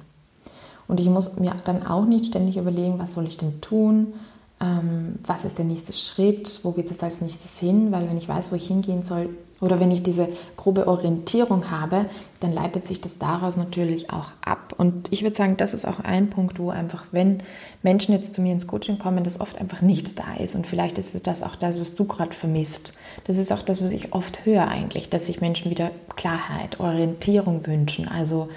Und 0.89 1.01
ich 1.01 1.09
muss 1.09 1.39
mir 1.39 1.55
dann 1.65 1.87
auch 1.87 2.05
nicht 2.05 2.27
ständig 2.27 2.57
überlegen, 2.57 2.99
was 2.99 3.15
soll 3.15 3.27
ich 3.27 3.37
denn 3.37 3.61
tun, 3.61 4.15
ähm, 4.61 5.17
was 5.25 5.45
ist 5.45 5.59
der 5.59 5.65
nächste 5.65 5.93
Schritt, 5.93 6.61
wo 6.63 6.73
geht 6.73 6.91
es 6.91 7.03
als 7.03 7.21
nächstes 7.21 7.59
hin, 7.59 7.93
weil 7.93 8.09
wenn 8.09 8.17
ich 8.17 8.29
weiß, 8.29 8.51
wo 8.53 8.57
ich 8.57 8.67
hingehen 8.67 9.03
soll 9.03 9.29
oder 9.61 9.81
wenn 9.81 9.91
ich 9.91 10.03
diese 10.03 10.29
grobe 10.57 10.87
Orientierung 10.87 11.71
habe, 11.71 12.07
dann 12.41 12.53
leitet 12.53 12.87
sich 12.87 13.01
das 13.01 13.19
daraus 13.19 13.57
natürlich 13.57 14.11
auch 14.11 14.31
ab. 14.45 14.75
Und 14.77 15.11
ich 15.13 15.23
würde 15.23 15.37
sagen, 15.37 15.57
das 15.57 15.73
ist 15.73 15.87
auch 15.87 16.01
ein 16.01 16.29
Punkt, 16.29 16.59
wo 16.59 16.71
einfach, 16.71 17.07
wenn 17.11 17.43
Menschen 17.83 18.13
jetzt 18.13 18.35
zu 18.35 18.43
mir 18.43 18.53
ins 18.53 18.67
Coaching 18.67 18.99
kommen, 18.99 19.25
das 19.25 19.41
oft 19.41 19.59
einfach 19.59 19.81
nicht 19.81 20.19
da 20.19 20.35
ist. 20.39 20.55
Und 20.55 20.67
vielleicht 20.67 20.99
ist 20.99 21.27
das 21.27 21.43
auch 21.43 21.57
das, 21.57 21.81
was 21.81 21.95
du 21.95 22.05
gerade 22.05 22.33
vermisst. 22.33 22.93
Das 23.25 23.39
ist 23.39 23.53
auch 23.53 23.63
das, 23.63 23.83
was 23.83 23.93
ich 23.93 24.13
oft 24.13 24.45
höre 24.45 24.69
eigentlich, 24.69 25.09
dass 25.09 25.27
sich 25.27 25.41
Menschen 25.41 25.71
wieder 25.71 25.91
Klarheit, 26.17 26.79
Orientierung 26.79 27.67
wünschen. 27.67 28.09
Also 28.09 28.49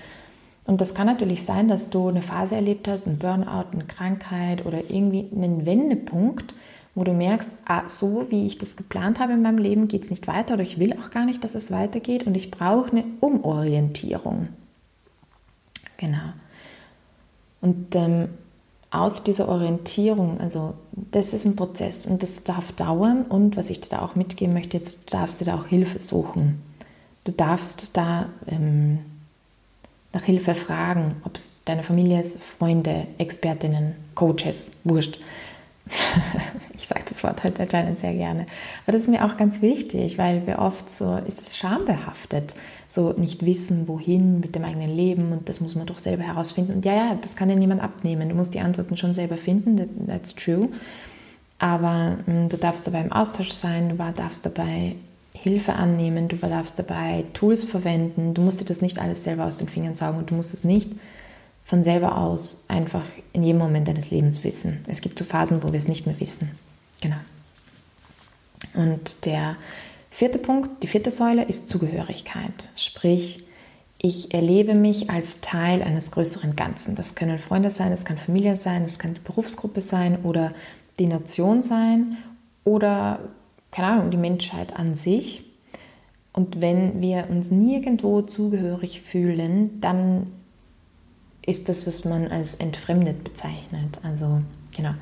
und 0.69 0.81
das 0.81 0.93
kann 0.93 1.07
natürlich 1.07 1.45
sein, 1.45 1.67
dass 1.67 1.89
du 1.89 2.09
eine 2.09 2.21
Phase 2.21 2.53
erlebt 2.53 2.87
hast, 2.87 3.07
einen 3.07 3.17
Burnout, 3.17 3.71
eine 3.73 3.85
Krankheit 3.85 4.67
oder 4.67 4.83
irgendwie 4.87 5.25
einen 5.35 5.65
Wendepunkt, 5.65 6.53
wo 6.99 7.05
du 7.05 7.13
merkst, 7.13 7.49
ah, 7.63 7.87
so 7.87 8.25
wie 8.29 8.45
ich 8.45 8.57
das 8.57 8.75
geplant 8.75 9.21
habe 9.21 9.31
in 9.31 9.41
meinem 9.41 9.57
Leben, 9.57 9.87
geht 9.87 10.03
es 10.03 10.09
nicht 10.09 10.27
weiter 10.27 10.55
oder 10.55 10.63
ich 10.63 10.79
will 10.79 10.93
auch 10.99 11.11
gar 11.11 11.23
nicht, 11.23 11.41
dass 11.45 11.55
es 11.55 11.71
weitergeht 11.71 12.27
und 12.27 12.35
ich 12.35 12.51
brauche 12.51 12.91
eine 12.91 13.05
Umorientierung. 13.21 14.49
Genau. 15.95 16.33
Und 17.61 17.95
ähm, 17.95 18.27
aus 18.91 19.23
dieser 19.23 19.47
Orientierung, 19.47 20.41
also 20.41 20.73
das 20.91 21.33
ist 21.33 21.45
ein 21.45 21.55
Prozess 21.55 22.05
und 22.05 22.21
das 22.21 22.43
darf 22.43 22.73
dauern 22.73 23.23
und 23.23 23.55
was 23.55 23.69
ich 23.69 23.79
dir 23.79 23.91
da 23.91 24.01
auch 24.01 24.15
mitgeben 24.15 24.53
möchte, 24.53 24.75
jetzt 24.75 25.13
darfst 25.13 25.39
du 25.39 25.45
da 25.45 25.55
auch 25.55 25.67
Hilfe 25.67 25.99
suchen. 25.99 26.61
Du 27.23 27.31
darfst 27.31 27.95
da 27.95 28.27
ähm, 28.45 28.99
nach 30.11 30.23
Hilfe 30.23 30.53
fragen, 30.53 31.15
ob 31.23 31.37
es 31.37 31.49
deine 31.63 31.83
Familie 31.83 32.19
ist, 32.19 32.43
Freunde, 32.43 33.07
Expertinnen, 33.19 33.95
Coaches, 34.15 34.71
wurscht. 34.83 35.19
ich 36.77 36.87
sage 36.87 37.03
das 37.07 37.23
Wort 37.23 37.43
heute 37.43 37.63
anscheinend 37.63 37.99
sehr 37.99 38.13
gerne. 38.13 38.45
Aber 38.83 38.91
das 38.91 39.03
ist 39.03 39.07
mir 39.07 39.25
auch 39.25 39.37
ganz 39.37 39.61
wichtig, 39.61 40.17
weil 40.17 40.45
wir 40.47 40.59
oft 40.59 40.89
so, 40.89 41.17
ist 41.27 41.41
es 41.41 41.57
schambehaftet, 41.57 42.55
so 42.89 43.13
nicht 43.13 43.45
wissen, 43.45 43.87
wohin 43.87 44.39
mit 44.39 44.55
dem 44.55 44.63
eigenen 44.63 44.95
Leben 44.95 45.31
und 45.31 45.49
das 45.49 45.61
muss 45.61 45.75
man 45.75 45.85
doch 45.85 45.99
selber 45.99 46.23
herausfinden. 46.23 46.73
Und 46.73 46.85
ja, 46.85 46.93
ja, 46.93 47.17
das 47.21 47.35
kann 47.35 47.49
dir 47.49 47.55
niemand 47.55 47.81
abnehmen. 47.81 48.29
Du 48.29 48.35
musst 48.35 48.53
die 48.53 48.59
Antworten 48.59 48.97
schon 48.97 49.13
selber 49.13 49.37
finden, 49.37 50.07
that's 50.07 50.33
true. 50.33 50.69
Aber 51.59 52.17
hm, 52.25 52.49
du 52.49 52.57
darfst 52.57 52.87
dabei 52.87 53.01
im 53.01 53.11
Austausch 53.11 53.51
sein, 53.51 53.89
du 53.89 53.95
darfst 53.95 54.45
dabei 54.45 54.95
Hilfe 55.33 55.73
annehmen, 55.73 56.27
du 56.27 56.35
darfst 56.37 56.79
dabei 56.79 57.25
Tools 57.33 57.63
verwenden, 57.63 58.33
du 58.33 58.41
musst 58.41 58.59
dir 58.59 58.65
das 58.65 58.81
nicht 58.81 58.99
alles 58.99 59.23
selber 59.23 59.45
aus 59.45 59.57
den 59.57 59.69
Fingern 59.69 59.95
saugen 59.95 60.17
und 60.17 60.31
du 60.31 60.35
musst 60.35 60.53
es 60.53 60.63
nicht 60.63 60.89
von 61.63 61.83
selber 61.83 62.17
aus 62.17 62.65
einfach 62.67 63.05
in 63.33 63.43
jedem 63.43 63.59
Moment 63.59 63.87
deines 63.87 64.09
Lebens 64.11 64.43
wissen. 64.43 64.83
Es 64.87 65.01
gibt 65.01 65.19
so 65.19 65.25
Phasen, 65.25 65.61
wo 65.63 65.71
wir 65.71 65.77
es 65.77 65.87
nicht 65.87 66.05
mehr 66.05 66.19
wissen. 66.19 66.49
Genau. 67.01 67.17
Und 68.73 69.25
der 69.25 69.55
vierte 70.09 70.39
Punkt, 70.39 70.83
die 70.83 70.87
vierte 70.87 71.11
Säule 71.11 71.43
ist 71.43 71.69
Zugehörigkeit. 71.69 72.69
Sprich, 72.75 73.43
ich 74.01 74.33
erlebe 74.33 74.75
mich 74.75 75.09
als 75.09 75.41
Teil 75.41 75.83
eines 75.83 76.11
größeren 76.11 76.55
Ganzen. 76.55 76.95
Das 76.95 77.15
können 77.15 77.37
Freunde 77.37 77.69
sein, 77.69 77.91
das 77.91 78.05
kann 78.05 78.17
Familie 78.17 78.55
sein, 78.55 78.83
das 78.83 78.97
kann 78.97 79.13
die 79.13 79.19
Berufsgruppe 79.19 79.81
sein 79.81 80.23
oder 80.23 80.53
die 80.99 81.07
Nation 81.07 81.63
sein 81.63 82.17
oder 82.63 83.19
keine 83.71 83.87
Ahnung, 83.87 84.11
die 84.11 84.17
Menschheit 84.17 84.75
an 84.75 84.95
sich. 84.95 85.43
Und 86.33 86.61
wenn 86.61 87.01
wir 87.01 87.29
uns 87.29 87.51
nirgendwo 87.51 88.21
zugehörig 88.21 89.01
fühlen, 89.01 89.81
dann 89.81 90.27
ist 91.49 91.69
das, 91.69 91.87
was 91.87 92.05
man 92.05 92.27
als 92.27 92.55
entfremdet 92.55 93.23
bezeichnet. 93.23 93.99
Also 94.03 94.41
genau, 94.75 94.93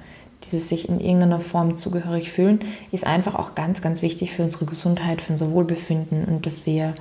dieses 0.43 0.69
sich 0.69 0.87
in 0.87 0.99
irgendeiner 0.99 1.39
Form 1.39 1.77
zugehörig 1.77 2.31
fühlen, 2.31 2.59
ist 2.91 3.05
einfach 3.05 3.35
auch 3.35 3.55
ganz, 3.55 3.81
ganz 3.81 4.01
wichtig 4.01 4.31
für 4.31 4.43
unsere 4.43 4.65
Gesundheit, 4.65 5.21
für 5.21 5.33
unser 5.33 5.51
Wohlbefinden 5.51 6.25
und 6.25 6.45
dass 6.45 6.65
wir 6.65 6.93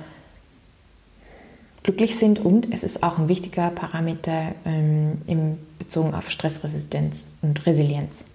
glücklich 1.83 2.17
sind. 2.17 2.43
Und 2.43 2.73
es 2.73 2.83
ist 2.83 3.03
auch 3.03 3.17
ein 3.17 3.29
wichtiger 3.29 3.69
Parameter 3.69 4.53
ähm, 4.65 5.21
im 5.27 5.57
bezogen 5.79 6.13
auf 6.13 6.29
Stressresistenz 6.29 7.25
und 7.41 7.65
Resilienz. 7.65 8.25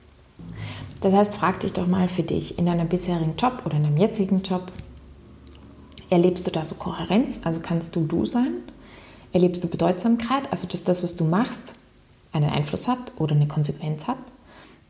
Das 1.02 1.12
heißt, 1.12 1.34
frag 1.34 1.60
dich 1.60 1.72
doch 1.72 1.86
mal 1.86 2.08
für 2.08 2.22
dich 2.22 2.58
in 2.58 2.66
deinem 2.66 2.88
bisherigen 2.88 3.34
Job 3.36 3.62
oder 3.66 3.76
in 3.76 3.82
deinem 3.82 3.98
jetzigen 3.98 4.42
Job, 4.42 4.72
erlebst 6.08 6.46
du 6.46 6.50
da 6.50 6.64
so 6.64 6.76
Kohärenz, 6.76 7.40
also 7.42 7.60
kannst 7.60 7.94
du 7.96 8.06
du 8.06 8.24
sein? 8.24 8.54
Erlebst 9.32 9.64
du 9.64 9.68
Bedeutsamkeit, 9.68 10.50
also 10.50 10.66
dass 10.66 10.84
das, 10.84 11.02
was 11.02 11.16
du 11.16 11.24
machst, 11.24 11.62
einen 12.32 12.50
Einfluss 12.50 12.88
hat 12.88 13.12
oder 13.18 13.34
eine 13.34 13.48
Konsequenz 13.48 14.06
hat? 14.06 14.18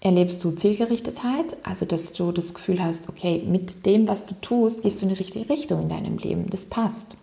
Erlebst 0.01 0.43
du 0.43 0.51
Zielgerichtetheit, 0.51 1.57
also 1.63 1.87
dass 1.87 2.13
du 2.13 2.33
das 2.33 2.55
Gefühl 2.55 2.83
hast, 2.83 3.09
okay, 3.09 3.41
mit 3.47 3.87
dem, 3.87 4.09
was 4.09 4.27
du 4.27 4.35
tust, 4.41 4.83
gehst 4.83 5.01
du 5.01 5.07
in 5.07 5.11
die 5.11 5.19
richtige 5.19 5.49
Richtung 5.49 5.83
in 5.83 5.89
deinem 5.89 6.19
Leben, 6.19 6.51
das 6.51 6.65
passt. 6.65 7.17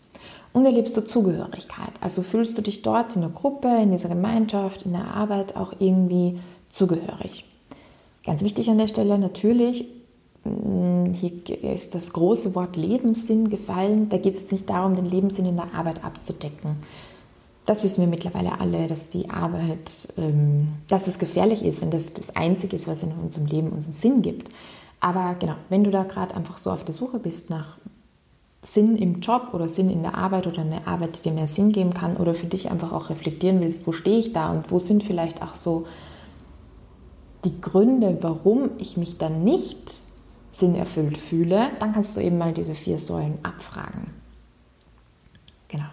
Und 0.54 0.66
erlebst 0.66 0.96
du 0.96 1.06
Zugehörigkeit, 1.06 1.92
also 2.00 2.22
fühlst 2.22 2.58
du 2.58 2.62
dich 2.62 2.82
dort 2.82 3.16
in 3.16 3.22
der 3.22 3.30
Gruppe, 3.32 3.68
in 3.68 3.92
dieser 3.92 4.10
Gemeinschaft, 4.10 4.84
in 4.84 4.94
der 4.94 5.14
Arbeit 5.14 5.58
auch 5.58 5.74
irgendwie 5.80 6.40
zugehörig. 6.70 7.44
Ganz 8.26 8.44
wichtig 8.44 8.70
an 8.70 8.78
der 8.78 8.88
Stelle 8.88 9.20
natürlich, 9.20 9.86
mm, 10.46 11.14
hier 11.14 11.64
ist 11.64 11.96
das 11.96 12.14
große 12.14 12.56
Wort 12.56 12.78
Lebenssinn 12.78 13.50
gefallen. 13.50 14.10
Da 14.10 14.18
geht 14.18 14.36
es 14.36 14.42
jetzt 14.42 14.52
nicht 14.54 14.70
darum, 14.70 14.96
den 14.96 15.06
Lebenssinn 15.06 15.46
in 15.46 15.58
der 15.58 15.74
Arbeit 15.74 16.04
abzudecken. 16.04 16.78
Das 17.70 17.84
wissen 17.84 18.02
wir 18.02 18.08
mittlerweile 18.08 18.60
alle, 18.60 18.88
dass 18.88 19.10
die 19.10 19.30
Arbeit, 19.30 20.08
ähm, 20.18 20.70
dass 20.88 21.06
es 21.06 21.20
gefährlich 21.20 21.64
ist, 21.64 21.84
wenn 21.84 21.92
das 21.92 22.14
das 22.14 22.36
Einzige 22.36 22.76
ist, 22.76 22.88
was 22.88 23.04
in 23.04 23.12
unserem 23.12 23.46
Leben 23.46 23.70
unseren 23.70 23.92
Sinn 23.92 24.22
gibt. 24.24 24.52
Aber 25.00 25.36
genau, 25.38 25.54
wenn 25.70 25.84
du 25.84 25.92
da 25.92 26.02
gerade 26.02 26.34
einfach 26.34 26.58
so 26.58 26.72
auf 26.72 26.84
der 26.84 26.96
Suche 26.96 27.20
bist 27.20 27.52
nach 27.52 27.78
Sinn 28.64 28.96
im 28.96 29.20
Job 29.20 29.50
oder 29.54 29.70
Sinn 29.70 29.92
in 29.92 30.02
der 30.02 30.16
Arbeit 30.16 30.48
oder 30.48 30.62
eine 30.62 30.88
Arbeit, 30.88 31.20
die 31.20 31.30
dir 31.30 31.32
mehr 31.32 31.46
Sinn 31.46 31.72
geben 31.72 31.94
kann 31.94 32.18
oder 32.18 32.34
für 32.34 32.48
dich 32.48 32.72
einfach 32.72 32.92
auch 32.92 33.12
reflektieren 33.12 33.62
willst, 33.62 33.86
wo 33.86 33.92
stehe 33.92 34.18
ich 34.18 34.34
da 34.34 34.52
und 34.52 34.72
wo 34.72 34.80
sind 34.80 35.04
vielleicht 35.04 35.44
auch 35.44 35.54
so 35.54 35.86
die 37.46 37.62
Gründe, 37.62 38.18
warum 38.22 38.72
ich 38.80 38.98
mich 38.98 39.20
dann 39.20 39.44
nicht 39.44 40.02
sinnerfüllt 40.54 41.20
fühle, 41.20 41.70
dann 41.80 41.94
kannst 41.94 42.18
du 42.18 42.22
eben 42.22 42.40
mal 42.40 42.52
diese 42.52 42.74
vier 42.74 42.98
Säulen 42.98 43.38
abfragen. 43.44 44.06
Genau. 45.68 45.86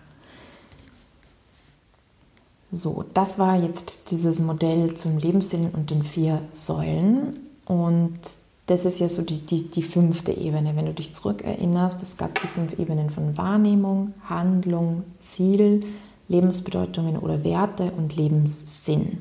So, 2.72 3.04
das 3.14 3.38
war 3.38 3.56
jetzt 3.56 4.10
dieses 4.10 4.40
Modell 4.40 4.94
zum 4.94 5.18
Lebenssinn 5.18 5.70
und 5.70 5.90
den 5.90 6.02
vier 6.02 6.42
Säulen. 6.52 7.36
Und 7.64 8.18
das 8.66 8.84
ist 8.84 8.98
ja 8.98 9.08
so 9.08 9.22
die, 9.22 9.38
die, 9.38 9.70
die 9.70 9.82
fünfte 9.82 10.32
Ebene. 10.32 10.74
Wenn 10.74 10.86
du 10.86 10.92
dich 10.92 11.14
zurückerinnerst, 11.14 12.02
es 12.02 12.16
gab 12.16 12.40
die 12.40 12.48
fünf 12.48 12.78
Ebenen 12.78 13.10
von 13.10 13.36
Wahrnehmung, 13.36 14.14
Handlung, 14.28 15.04
Ziel, 15.20 15.86
Lebensbedeutungen 16.28 17.18
oder 17.18 17.44
Werte 17.44 17.92
und 17.96 18.16
Lebenssinn. 18.16 19.18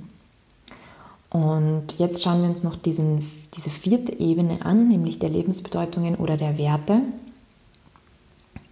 Und 1.30 2.00
jetzt 2.00 2.24
schauen 2.24 2.42
wir 2.42 2.50
uns 2.50 2.64
noch 2.64 2.76
diesen, 2.76 3.24
diese 3.56 3.70
vierte 3.70 4.20
Ebene 4.20 4.66
an, 4.66 4.88
nämlich 4.88 5.20
der 5.20 5.30
Lebensbedeutungen 5.30 6.16
oder 6.16 6.38
der 6.38 6.58
Werte. 6.58 7.02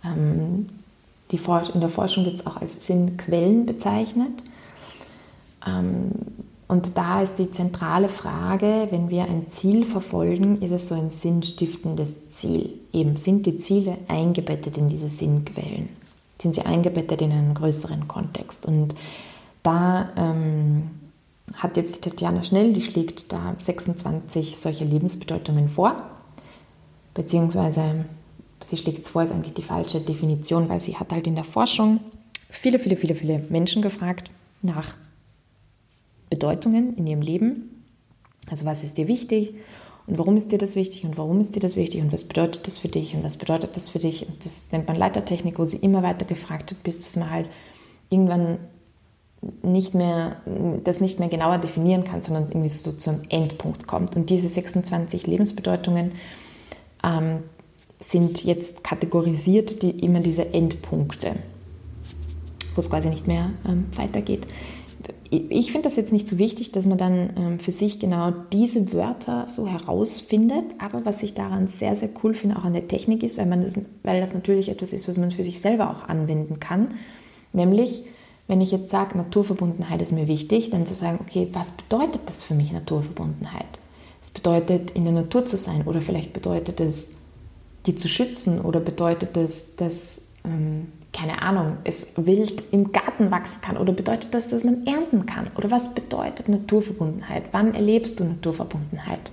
Ähm, 0.03 0.69
in 1.29 1.79
der 1.79 1.89
Forschung 1.89 2.25
wird 2.25 2.36
es 2.36 2.45
auch 2.45 2.57
als 2.57 2.86
Sinnquellen 2.86 3.65
bezeichnet. 3.65 4.31
Ähm, 5.65 6.12
und 6.67 6.97
da 6.97 7.21
ist 7.21 7.36
die 7.36 7.52
zentrale 7.52 8.10
Frage, 8.10 8.88
wenn 8.89 9.10
wir 9.10 9.26
ein 9.26 9.52
Ziel 9.52 9.86
verfolgen, 9.86 10.62
ist 10.62 10.71
es 10.71 10.88
so 10.88 10.95
ein 10.95 11.12
sinnstiftendes 11.12 12.30
Ziel. 12.30 12.73
Eben 12.91 13.15
sind 13.15 13.45
die 13.45 13.60
Ziele 13.60 13.97
eingebettet 14.08 14.78
in 14.78 14.88
diese 14.88 15.10
Sinnquellen? 15.10 15.89
Sind 16.41 16.56
sie 16.56 16.65
eingebettet 16.65 17.21
in 17.21 17.32
einen 17.32 17.54
größeren 17.54 18.08
Kontext? 18.08 18.65
Und 18.65 18.95
da 19.62 20.10
ähm, 20.17 20.89
hat 21.56 21.78
jetzt 21.78 22.04
Tatjana 22.04 22.43
Schnell, 22.43 22.73
die 22.73 22.82
schlägt 22.82 23.32
da 23.32 23.56
26 23.60 24.58
solche 24.58 24.86
Lebensbedeutungen 24.86 25.69
vor, 25.69 25.95
beziehungsweise 27.13 28.06
sie 28.65 28.78
schlägt 28.78 29.04
es 29.04 29.10
vor, 29.10 29.23
ist 29.23 29.32
eigentlich 29.32 29.54
die 29.54 29.62
falsche 29.62 29.99
Definition, 29.99 30.69
weil 30.69 30.80
sie 30.80 30.97
hat 30.97 31.12
halt 31.12 31.28
in 31.28 31.36
der 31.36 31.43
Forschung 31.43 31.99
viele, 32.49 32.80
viele, 32.80 32.95
viele, 32.95 33.15
viele 33.15 33.39
Menschen 33.49 33.82
gefragt 33.82 34.32
nach 34.62 34.95
Bedeutungen 36.34 36.96
in 36.98 37.06
ihrem 37.06 37.22
Leben. 37.22 37.84
Also 38.50 38.65
was 38.65 38.84
ist 38.84 38.98
dir 38.98 39.08
wichtig 39.08 39.54
und 40.08 40.17
warum 40.17 40.36
ist 40.36 40.52
dir 40.52 40.58
das 40.58 40.76
wichtig 40.76 41.06
und 41.06 41.15
warum 41.15 41.39
ist 41.41 41.56
dir 41.56 41.60
das 41.60 41.76
wichtig 41.76 42.02
und 42.02 42.12
was 42.12 42.24
bedeutet 42.24 42.65
das 42.65 42.80
für 42.80 42.88
dich 42.88 43.13
und 43.13 43.24
was 43.24 43.38
bedeutet 43.38 43.78
das 43.78 43.89
für 43.89 44.00
dich? 44.00 44.28
Und 44.28 44.43
das 44.43 44.67
nennt 44.72 44.88
man 44.88 44.98
Leitertechnik, 44.98 45.60
wo 45.60 45.65
sie 45.65 45.78
immer 45.78 46.02
weiter 46.02 46.26
gefragt 46.26 46.72
hat, 46.72 46.82
bis 46.82 46.98
das 46.98 47.15
man 47.17 47.30
halt 47.30 47.50
irgendwann 48.10 48.58
nicht 49.62 49.93
mehr, 49.93 50.38
das 50.84 51.02
nicht 51.02 51.19
mehr 51.19 51.30
genauer 51.30 51.60
definieren 51.60 52.04
kann, 52.04 52.24
sondern 52.24 52.48
irgendwie 52.48 52.69
so 52.69 52.91
zum 52.93 53.22
Endpunkt 53.30 53.86
kommt. 53.86 54.15
Und 54.15 54.30
diese 54.30 54.50
26 54.50 55.28
Lebensbedeutungen 55.28 56.13
ähm, 57.04 57.43
sind 58.00 58.43
jetzt 58.43 58.84
kategorisiert 58.84 59.84
die, 59.84 59.91
immer 59.91 60.19
diese 60.19 60.54
Endpunkte, 60.54 61.34
wo 62.76 62.80
es 62.80 62.89
quasi 62.89 63.10
nicht 63.10 63.28
mehr 63.28 63.52
ähm, 63.67 63.86
weitergeht. 63.96 64.48
Ich 65.30 65.72
finde 65.72 65.88
das 65.88 65.96
jetzt 65.96 66.12
nicht 66.12 66.28
so 66.28 66.38
wichtig, 66.38 66.72
dass 66.72 66.86
man 66.86 66.98
dann 66.98 67.32
ähm, 67.36 67.60
für 67.60 67.72
sich 67.72 68.00
genau 68.00 68.32
diese 68.52 68.94
Wörter 68.94 69.48
so 69.48 69.68
herausfindet. 69.68 70.66
Aber 70.78 71.06
was 71.06 71.24
ich 71.24 71.34
daran 71.34 71.68
sehr, 71.68 71.96
sehr 71.96 72.10
cool 72.24 72.34
finde, 72.34 72.58
auch 72.58 72.63
an 72.63 72.74
der 72.74 72.88
Technik 72.88 73.24
ist, 73.24 73.38
weil, 73.38 73.48
man 73.48 73.62
das, 73.63 73.74
weil 74.04 74.22
das 74.22 74.34
natürlich 74.34 74.70
etwas 74.70 74.94
ist, 74.94 75.08
was 75.08 75.18
man 75.18 75.32
für 75.32 75.44
sich 75.44 75.60
selber 75.60 75.89
auch 75.89 76.08
anwenden 76.08 76.60
kann. 76.60 76.89
Nämlich, 77.52 78.04
wenn 78.48 78.62
ich 78.62 78.72
jetzt 78.72 78.92
sage, 78.92 79.18
Naturverbundenheit 79.18 80.02
ist 80.02 80.12
mir 80.12 80.28
wichtig, 80.28 80.70
dann 80.70 80.86
zu 80.86 80.94
sagen, 80.94 81.20
okay, 81.22 81.48
was 81.54 81.72
bedeutet 81.72 82.22
das 82.26 82.44
für 82.44 82.54
mich, 82.54 82.72
Naturverbundenheit? 82.72 83.66
Es 84.22 84.30
bedeutet, 84.30 84.92
in 84.92 85.04
der 85.04 85.13
Natur 85.13 85.46
zu 85.46 85.58
sein 85.58 85.84
oder 85.86 86.02
vielleicht 86.02 86.34
bedeutet 86.34 86.80
es, 86.80 87.10
die 87.86 87.96
zu 87.96 88.08
schützen 88.08 88.62
oder 88.62 88.80
bedeutet 88.80 89.36
es, 89.36 89.76
dass, 89.76 90.22
ähm, 90.46 90.88
keine 91.13 91.41
Ahnung, 91.43 91.78
es 91.84 92.08
wild 92.17 92.63
im 92.71 92.91
Garten 92.91 93.32
wachsen 93.32 93.62
kann 93.62 93.78
oder 93.78 93.93
bedeutet 93.93 94.34
das, 94.34 94.49
dass 94.49 94.63
man 94.63 94.86
ernten 94.86 95.26
kann? 95.26 95.47
Oder 95.56 95.71
was 95.71 95.93
bedeutet 95.93 96.49
Naturverbundenheit? 96.49 97.43
Wann 97.52 97.76
erlebst 97.76 98.19
du 98.19 98.26
Naturverbundenheit? 98.26 99.32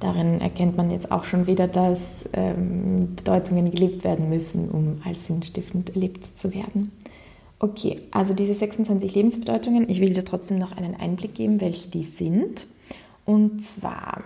Darin 0.00 0.40
erkennt 0.40 0.76
man 0.76 0.90
jetzt 0.90 1.12
auch 1.12 1.24
schon 1.24 1.46
wieder, 1.46 1.68
dass 1.68 2.28
ähm, 2.32 3.14
Bedeutungen 3.14 3.70
gelebt 3.70 4.04
werden 4.04 4.28
müssen, 4.28 4.70
um 4.70 5.00
als 5.04 5.26
sinnstiftend 5.26 5.94
erlebt 5.94 6.26
zu 6.36 6.52
werden. 6.52 6.90
Okay, 7.58 8.00
also 8.10 8.34
diese 8.34 8.54
26 8.54 9.14
Lebensbedeutungen, 9.14 9.88
ich 9.88 10.00
will 10.00 10.12
dir 10.12 10.24
trotzdem 10.24 10.58
noch 10.58 10.76
einen 10.76 10.94
Einblick 10.94 11.34
geben, 11.34 11.60
welche 11.60 11.88
die 11.88 12.02
sind. 12.02 12.66
Und 13.24 13.64
zwar, 13.64 14.24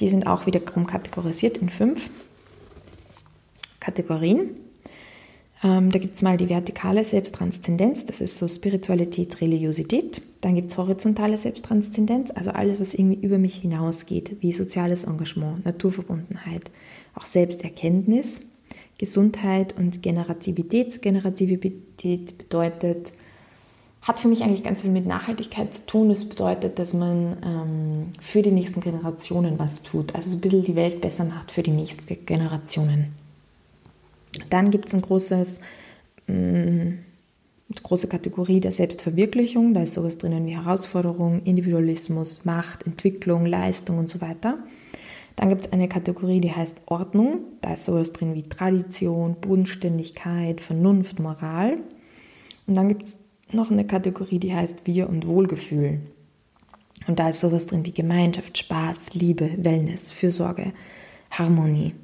die 0.00 0.08
sind 0.08 0.26
auch 0.26 0.46
wieder 0.46 0.60
kategorisiert 0.60 1.58
in 1.58 1.68
fünf 1.68 2.10
Kategorien. 3.84 4.60
Ähm, 5.62 5.90
da 5.90 5.98
gibt 5.98 6.14
es 6.14 6.22
mal 6.22 6.36
die 6.36 6.48
vertikale 6.48 7.04
Selbsttranszendenz, 7.04 8.06
das 8.06 8.20
ist 8.20 8.38
so 8.38 8.48
Spiritualität, 8.48 9.40
Religiosität. 9.40 10.22
Dann 10.40 10.54
gibt 10.54 10.70
es 10.70 10.78
horizontale 10.78 11.36
Selbsttranszendenz, 11.36 12.30
also 12.34 12.50
alles, 12.50 12.80
was 12.80 12.94
irgendwie 12.94 13.24
über 13.24 13.38
mich 13.38 13.56
hinausgeht, 13.56 14.36
wie 14.40 14.52
soziales 14.52 15.04
Engagement, 15.04 15.64
Naturverbundenheit, 15.64 16.70
auch 17.14 17.24
Selbsterkenntnis, 17.24 18.40
Gesundheit 18.98 19.76
und 19.78 20.02
Generativität. 20.02 21.02
Generativität 21.02 22.38
bedeutet, 22.38 23.12
hat 24.02 24.20
für 24.20 24.28
mich 24.28 24.42
eigentlich 24.42 24.62
ganz 24.62 24.82
viel 24.82 24.90
mit 24.90 25.06
Nachhaltigkeit 25.06 25.72
zu 25.72 25.86
tun. 25.86 26.10
Das 26.10 26.28
bedeutet, 26.28 26.78
dass 26.78 26.92
man 26.92 27.38
ähm, 27.42 28.10
für 28.20 28.42
die 28.42 28.50
nächsten 28.50 28.80
Generationen 28.80 29.58
was 29.58 29.82
tut, 29.82 30.14
also 30.14 30.30
so 30.30 30.36
ein 30.36 30.40
bisschen 30.42 30.64
die 30.64 30.76
Welt 30.76 31.00
besser 31.00 31.24
macht 31.24 31.50
für 31.50 31.62
die 31.62 31.70
nächsten 31.70 32.26
Generationen. 32.26 33.23
Dann 34.50 34.70
gibt 34.70 34.88
es 34.88 34.94
ein 34.94 35.02
großes, 35.02 35.60
eine 36.26 36.98
mm, 37.72 37.74
große 37.82 38.08
Kategorie 38.08 38.60
der 38.60 38.72
Selbstverwirklichung. 38.72 39.74
Da 39.74 39.82
ist 39.82 39.94
sowas 39.94 40.18
drinnen 40.18 40.46
wie 40.46 40.56
Herausforderung, 40.56 41.42
Individualismus, 41.44 42.44
Macht, 42.44 42.86
Entwicklung, 42.86 43.46
Leistung 43.46 43.98
und 43.98 44.08
so 44.08 44.20
weiter. 44.20 44.58
Dann 45.36 45.48
gibt 45.48 45.66
es 45.66 45.72
eine 45.72 45.88
Kategorie, 45.88 46.40
die 46.40 46.52
heißt 46.52 46.82
Ordnung. 46.86 47.40
Da 47.60 47.74
ist 47.74 47.86
sowas 47.86 48.12
drin 48.12 48.34
wie 48.34 48.44
Tradition, 48.44 49.36
Bodenständigkeit, 49.40 50.60
Vernunft, 50.60 51.18
Moral. 51.18 51.76
Und 52.66 52.76
dann 52.76 52.88
gibt 52.88 53.04
es 53.04 53.18
noch 53.52 53.70
eine 53.70 53.86
Kategorie, 53.86 54.38
die 54.38 54.54
heißt 54.54 54.82
Wir 54.84 55.08
und 55.08 55.26
Wohlgefühl. 55.26 56.00
Und 57.06 57.18
da 57.18 57.30
ist 57.30 57.40
sowas 57.40 57.66
drin 57.66 57.84
wie 57.84 57.92
Gemeinschaft, 57.92 58.56
Spaß, 58.56 59.14
Liebe, 59.14 59.50
Wellness, 59.58 60.12
Fürsorge, 60.12 60.72
Harmonie. 61.30 61.94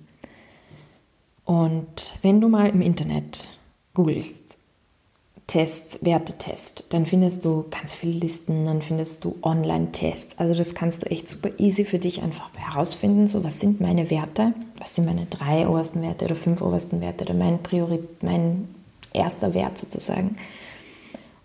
Und 1.51 2.13
wenn 2.23 2.41
du 2.41 2.49
mal 2.49 2.69
im 2.69 2.81
Internet 2.81 3.49
googelst, 3.95 4.57
Test, 5.49 5.99
Wertetest, 6.05 6.85
dann 6.91 7.07
findest 7.07 7.45
du 7.45 7.65
ganz 7.73 7.93
viele 7.93 8.13
Listen, 8.13 8.67
dann 8.67 8.83
findest 8.83 9.25
du 9.25 9.37
Online-Tests. 9.43 10.39
Also 10.39 10.55
das 10.55 10.77
kannst 10.77 11.03
du 11.03 11.11
echt 11.11 11.27
super 11.27 11.51
easy 11.59 11.85
für 11.85 11.99
dich 11.99 12.23
einfach 12.23 12.51
herausfinden. 12.55 13.27
So, 13.27 13.43
was 13.43 13.59
sind 13.59 13.81
meine 13.81 14.11
Werte? 14.11 14.55
Was 14.79 14.95
sind 14.95 15.07
meine 15.07 15.27
drei 15.27 15.67
obersten 15.67 16.03
Werte 16.03 16.27
oder 16.27 16.37
fünf 16.37 16.63
obersten 16.63 17.01
Werte 17.01 17.25
oder 17.25 17.35
mein, 17.35 17.61
Priori 17.61 17.99
mein 18.21 18.69
erster 19.13 19.53
Wert 19.53 19.77
sozusagen? 19.77 20.37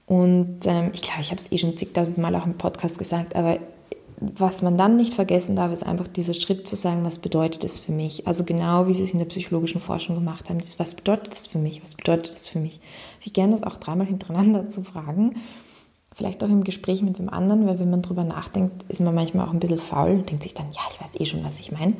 Und 0.06 0.68
ähm, 0.68 0.92
ich 0.94 1.02
glaube, 1.02 1.22
ich 1.22 1.32
habe 1.32 1.42
es 1.42 1.52
eh 1.52 1.58
schon 1.58 1.78
zigtausend 1.78 2.20
Mal 2.20 2.36
auch 2.36 2.46
im 2.46 2.60
Podcast 2.60 3.00
gesagt, 3.00 3.36
aber 3.36 3.58
was 4.20 4.62
man 4.62 4.78
dann 4.78 4.96
nicht 4.96 5.14
vergessen 5.14 5.56
darf, 5.56 5.72
ist 5.72 5.84
einfach 5.84 6.08
dieser 6.08 6.34
Schritt 6.34 6.68
zu 6.68 6.76
sagen, 6.76 7.04
was 7.04 7.18
bedeutet 7.18 7.64
es 7.64 7.80
für 7.80 7.92
mich? 7.92 8.28
Also 8.28 8.44
genau 8.44 8.88
wie 8.88 8.94
sie 8.94 9.04
es 9.04 9.12
in 9.12 9.20
der 9.20 9.26
psychologischen 9.26 9.82
Forschung 9.82 10.16
gemacht 10.16 10.50
haben, 10.50 10.60
was 10.78 10.96
bedeutet 10.96 11.34
das 11.34 11.48
für 11.48 11.58
mich? 11.58 11.82
Was 11.82 11.96
bedeutet 11.96 12.34
das 12.34 12.48
für 12.48 12.60
mich? 12.60 12.80
Sich 13.20 13.34
gerne 13.34 13.52
das 13.52 13.64
auch 13.64 13.78
dreimal 13.78 14.08
hintereinander 14.08 14.70
zu 14.70 14.84
fragen, 14.84 15.36
vielleicht 16.16 16.44
auch 16.44 16.50
im 16.50 16.64
Gespräch 16.64 17.02
mit 17.02 17.20
dem 17.20 17.30
anderen, 17.30 17.68
weil 17.68 17.80
wenn 17.80 17.90
man 17.90 18.02
drüber 18.02 18.24
nachdenkt, 18.24 18.84
ist 18.90 19.02
man 19.02 19.14
manchmal 19.14 19.48
auch 19.48 19.54
ein 19.54 19.60
bisschen 19.60 19.80
faul 19.80 20.12
und 20.12 20.30
denkt 20.30 20.44
sich 20.44 20.54
dann, 20.54 20.68
ja, 20.72 20.82
ich 20.92 21.02
weiß 21.02 21.20
eh 21.20 21.26
schon, 21.26 21.44
was 21.44 21.60
ich 21.60 21.72
meine. 21.72 21.94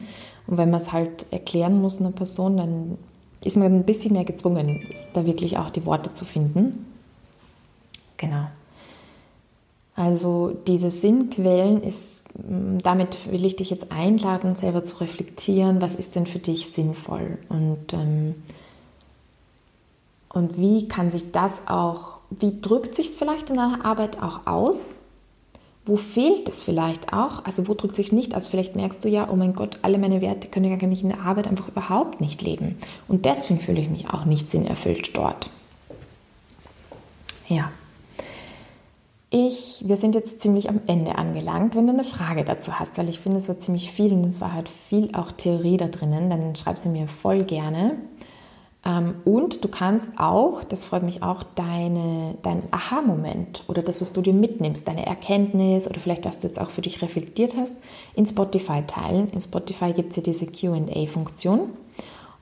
Und 0.48 0.58
wenn 0.58 0.70
man 0.70 0.80
es 0.80 0.94
halt 0.94 1.26
erklären 1.32 1.82
muss 1.82 2.00
einer 2.00 2.12
Person, 2.12 2.58
dann 2.58 2.98
ist 3.44 3.58
man 3.58 3.74
ein 3.74 3.84
bisschen 3.84 4.14
mehr 4.14 4.24
gezwungen, 4.24 4.88
da 5.14 5.26
wirklich 5.26 5.58
auch 5.58 5.70
die 5.70 5.86
Worte 5.86 6.14
zu 6.14 6.24
finden. 6.24 6.86
Genau. 8.18 8.48
Also 9.96 10.56
diese 10.68 10.92
Sinnquellen 10.92 11.82
ist, 11.82 12.24
mm, 12.38 12.80
damit 12.80 13.32
will 13.32 13.46
ich 13.46 13.56
dich 13.56 13.70
jetzt 13.70 13.92
einladen, 13.92 14.56
selber 14.56 14.84
zu 14.84 14.98
reflektieren, 14.98 15.82
was 15.82 15.96
ist 15.96 16.16
denn 16.16 16.26
für 16.26 16.40
dich 16.40 16.70
sinnvoll 16.72 17.38
und, 17.50 17.94
ähm, 17.94 18.36
und 20.30 20.58
wie 20.58 20.90
kann 20.90 21.12
sich 21.12 21.32
das 21.32 21.62
auch, 21.68 22.20
wie 22.30 22.60
drückt 22.60 22.94
sich 22.94 23.10
es 23.10 23.16
vielleicht 23.16 23.50
in 23.50 23.56
deiner 23.56 23.86
Arbeit 23.86 24.22
auch 24.22 24.46
aus? 24.46 24.98
Wo 25.86 25.96
fehlt 25.98 26.50
es 26.50 26.64
vielleicht 26.64 27.14
auch? 27.14 27.46
Also 27.46 27.68
wo 27.68 27.74
drückt 27.76 27.96
sich 27.96 28.12
nicht 28.12 28.36
aus? 28.36 28.48
Vielleicht 28.48 28.76
merkst 28.76 29.06
du 29.06 29.08
ja, 29.08 29.30
oh 29.32 29.36
mein 29.36 29.54
Gott, 29.54 29.80
alle 29.84 29.98
meine 29.98 30.20
Werte 30.20 30.50
können 30.50 30.70
ja 30.70 30.76
gar 30.78 30.88
nicht 30.88 31.04
in 31.04 31.10
der 31.10 31.22
Arbeit 31.22 31.48
einfach 31.48 31.70
überhaupt 31.70 32.20
nicht 32.20 32.42
leben. 32.42 32.78
Und 33.08 33.24
deswegen 33.24 33.62
fühle 33.62 33.80
ich 33.80 33.90
mich 33.90 34.10
auch 34.10 34.26
nicht 34.26 34.50
sinnerfüllt 34.50 35.16
dort. 35.16 35.52
Ja. 37.48 37.72
Ich, 39.30 39.84
wir 39.86 39.98
sind 39.98 40.16
jetzt 40.16 40.42
ziemlich 40.42 40.70
am 40.70 40.82
Ende 40.88 41.18
angelangt. 41.18 41.76
Wenn 41.76 41.88
du 41.88 41.94
eine 41.94 42.04
Frage 42.04 42.46
dazu 42.46 42.80
hast, 42.80 42.98
weil 42.98 43.10
ich 43.10 43.20
finde, 43.20 43.40
es 43.40 43.50
war 43.50 43.60
ziemlich 43.60 43.92
viel 43.92 44.14
und 44.14 44.26
es 44.26 44.40
war 44.40 44.54
halt 44.54 44.70
viel 44.70 45.14
auch 45.14 45.32
Theorie 45.32 45.78
da 45.78 45.88
drinnen, 45.88 46.30
dann 46.30 46.56
schreib 46.56 46.78
sie 46.78 46.90
mir 46.90 47.08
voll 47.08 47.44
gerne. 47.44 47.98
Ähm, 48.86 49.16
und 49.26 49.64
du 49.64 49.68
kannst 49.68 50.12
auch, 50.18 50.64
das 50.64 50.86
freut 50.86 51.04
mich 51.04 51.24
auch, 51.24 51.44
deine, 51.56 52.36
dein 52.44 52.64
Aha-Moment 52.72 53.64
oder 53.68 53.82
das, 53.82 54.00
was 54.00 54.14
du 54.14 54.22
dir 54.22 54.34
mitnimmst, 54.34 54.88
deine 54.88 55.06
Erkenntnis 55.06 55.88
oder 55.88 56.00
vielleicht, 56.00 56.26
was 56.26 56.40
du 56.40 56.48
jetzt 56.48 56.62
auch 56.62 56.70
für 56.70 56.82
dich 56.82 57.02
reflektiert 57.02 57.58
hast, 57.58 57.76
in 58.14 58.28
Spotify 58.28 58.84
teilen. 58.86 59.30
In 59.30 59.42
Spotify 59.42 59.92
gibt 59.92 60.12
es 60.12 60.18
ja 60.18 60.24
diese 60.24 60.46
QA-Funktion. 60.46 61.72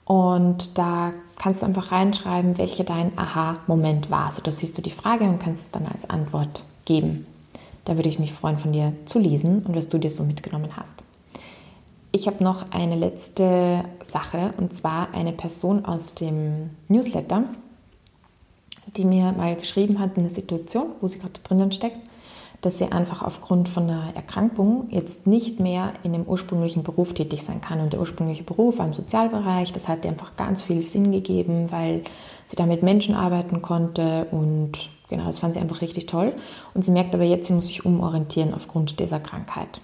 Und 0.05 0.77
da 0.77 1.13
kannst 1.37 1.61
du 1.61 1.65
einfach 1.65 1.93
reinschreiben, 1.93 2.57
welcher 2.57 2.83
dein 2.83 3.17
Aha-Moment 3.17 4.11
war. 4.11 4.25
Also 4.25 4.41
da 4.41 4.51
siehst 4.51 4.77
du 4.77 4.81
die 4.81 4.91
Frage 4.91 5.23
und 5.23 5.39
kannst 5.39 5.63
es 5.63 5.71
dann 5.71 5.87
als 5.87 6.09
Antwort 6.09 6.65
geben. 6.85 7.27
Da 7.85 7.95
würde 7.95 8.09
ich 8.09 8.19
mich 8.19 8.33
freuen, 8.33 8.57
von 8.57 8.71
dir 8.71 8.93
zu 9.05 9.19
lesen 9.19 9.63
und 9.63 9.75
was 9.75 9.89
du 9.89 9.97
dir 9.97 10.09
so 10.09 10.23
mitgenommen 10.23 10.75
hast. 10.75 10.95
Ich 12.11 12.27
habe 12.27 12.43
noch 12.43 12.71
eine 12.71 12.95
letzte 12.95 13.83
Sache 14.01 14.53
und 14.57 14.73
zwar 14.73 15.13
eine 15.13 15.31
Person 15.31 15.83
aus 15.83 16.13
dem 16.13 16.69
Newsletter, 16.87 17.45
die 18.95 19.05
mir 19.05 19.31
mal 19.31 19.55
geschrieben 19.55 19.99
hat, 19.99 20.11
in 20.11 20.19
einer 20.19 20.29
Situation, 20.29 20.91
wo 21.01 21.07
sie 21.07 21.19
gerade 21.19 21.39
drinnen 21.43 21.71
steckt, 21.71 21.97
dass 22.61 22.77
sie 22.77 22.91
einfach 22.91 23.23
aufgrund 23.23 23.67
von 23.67 23.83
einer 23.89 24.15
Erkrankung 24.15 24.87
jetzt 24.89 25.27
nicht 25.27 25.59
mehr 25.59 25.93
in 26.03 26.13
dem 26.13 26.23
ursprünglichen 26.23 26.83
Beruf 26.83 27.13
tätig 27.13 27.41
sein 27.41 27.59
kann. 27.61 27.81
Und 27.81 27.93
der 27.93 27.99
ursprüngliche 27.99 28.43
Beruf 28.43 28.77
war 28.77 28.85
im 28.85 28.93
Sozialbereich, 28.93 29.73
das 29.73 29.87
hat 29.87 30.05
ihr 30.05 30.11
einfach 30.11 30.35
ganz 30.37 30.61
viel 30.61 30.81
Sinn 30.83 31.11
gegeben, 31.11 31.71
weil 31.71 32.03
sie 32.45 32.55
da 32.55 32.65
mit 32.65 32.83
Menschen 32.83 33.15
arbeiten 33.15 33.61
konnte 33.61 34.27
und 34.31 34.89
Genau, 35.09 35.25
das 35.25 35.39
fand 35.39 35.53
sie 35.53 35.59
einfach 35.59 35.81
richtig 35.81 36.05
toll. 36.05 36.33
Und 36.73 36.83
sie 36.83 36.91
merkt 36.91 37.13
aber 37.13 37.23
jetzt, 37.23 37.47
sie 37.47 37.53
muss 37.53 37.67
sich 37.67 37.85
umorientieren 37.85 38.53
aufgrund 38.53 38.99
dieser 38.99 39.19
Krankheit. 39.19 39.81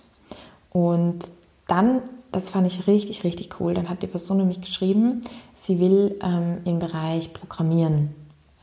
Und 0.71 1.29
dann, 1.67 2.01
das 2.31 2.49
fand 2.49 2.67
ich 2.67 2.87
richtig, 2.87 3.23
richtig 3.23 3.59
cool, 3.59 3.73
dann 3.73 3.89
hat 3.89 4.01
die 4.01 4.07
Person 4.07 4.37
nämlich 4.37 4.61
geschrieben, 4.61 5.23
sie 5.53 5.79
will 5.79 6.17
ähm, 6.21 6.57
im 6.65 6.79
Bereich 6.79 7.33
Programmieren 7.33 8.15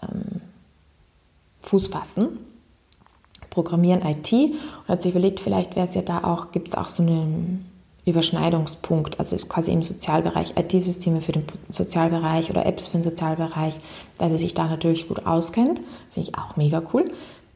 ähm, 0.03 0.40
Fuß 1.62 1.88
fassen. 1.88 2.38
Programmieren 3.51 4.03
IT 4.03 4.33
und 4.33 4.88
hat 4.88 5.03
sich 5.03 5.12
überlegt, 5.12 5.40
vielleicht 5.40 5.77
wäre 5.77 5.87
es 5.87 5.95
ja 5.95 6.03
da 6.03 6.25
auch, 6.25 6.53
gibt 6.53 6.69
es 6.69 6.75
auch 6.75 6.90
so 6.90 7.03
eine 7.03 7.27
Überschneidungspunkt, 8.07 9.19
also 9.19 9.35
ist 9.35 9.49
quasi 9.49 9.73
im 9.73 9.83
Sozialbereich, 9.83 10.55
IT-Systeme 10.57 11.21
für 11.21 11.33
den 11.33 11.45
Sozialbereich 11.69 12.51
oder 12.51 12.64
Apps 12.64 12.87
für 12.87 12.99
den 12.99 13.03
Sozialbereich, 13.03 13.79
weil 14.19 14.31
sie 14.31 14.37
sich 14.37 14.55
da 14.55 14.69
natürlich 14.69 15.09
gut 15.09 15.27
auskennt. 15.27 15.81
Finde 16.14 16.31
ich 16.31 16.38
auch 16.38 16.57
mega 16.57 16.83
cool. 16.95 17.11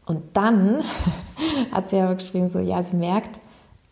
Und 0.06 0.22
dann 0.32 0.82
hat 1.72 1.88
sie 1.88 1.98
aber 1.98 2.16
geschrieben, 2.16 2.48
so, 2.48 2.58
ja, 2.58 2.82
sie 2.82 2.96
merkt, 2.96 3.40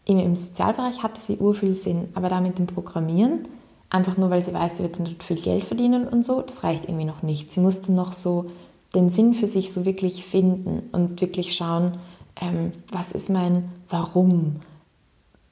im 0.05 0.35
Sozialbereich 0.35 1.03
hatte 1.03 1.21
sie 1.21 1.37
urviel 1.37 1.75
Sinn, 1.75 2.09
aber 2.15 2.29
da 2.29 2.41
mit 2.41 2.59
dem 2.59 2.67
Programmieren, 2.67 3.47
einfach 3.91 4.17
nur 4.17 4.31
weil 4.31 4.43
sie 4.43 4.53
weiß, 4.53 4.79
sie 4.79 4.83
wird 4.83 4.99
dann 4.99 5.17
viel 5.21 5.41
Geld 5.41 5.65
verdienen 5.65 6.09
und 6.09 6.25
so, 6.25 6.43
das 6.43 6.65
reicht 6.65 6.87
irgendwie 6.87 7.05
noch 7.05 7.23
nicht. 7.23 7.53
Sie 7.53 7.61
musste 7.61 7.93
noch 7.93 8.13
so 8.15 8.47
den 8.95 9.11
Sinn 9.11 9.35
für 9.35 9.47
sich 9.47 9.73
so 9.73 9.85
wirklich 9.85 10.25
finden 10.25 10.89
und 10.93 11.21
wirklich 11.21 11.55
schauen, 11.55 11.99
ähm, 12.41 12.73
was 12.91 13.13
ist 13.13 13.31
mein 13.31 13.71
Warum? 13.91 14.57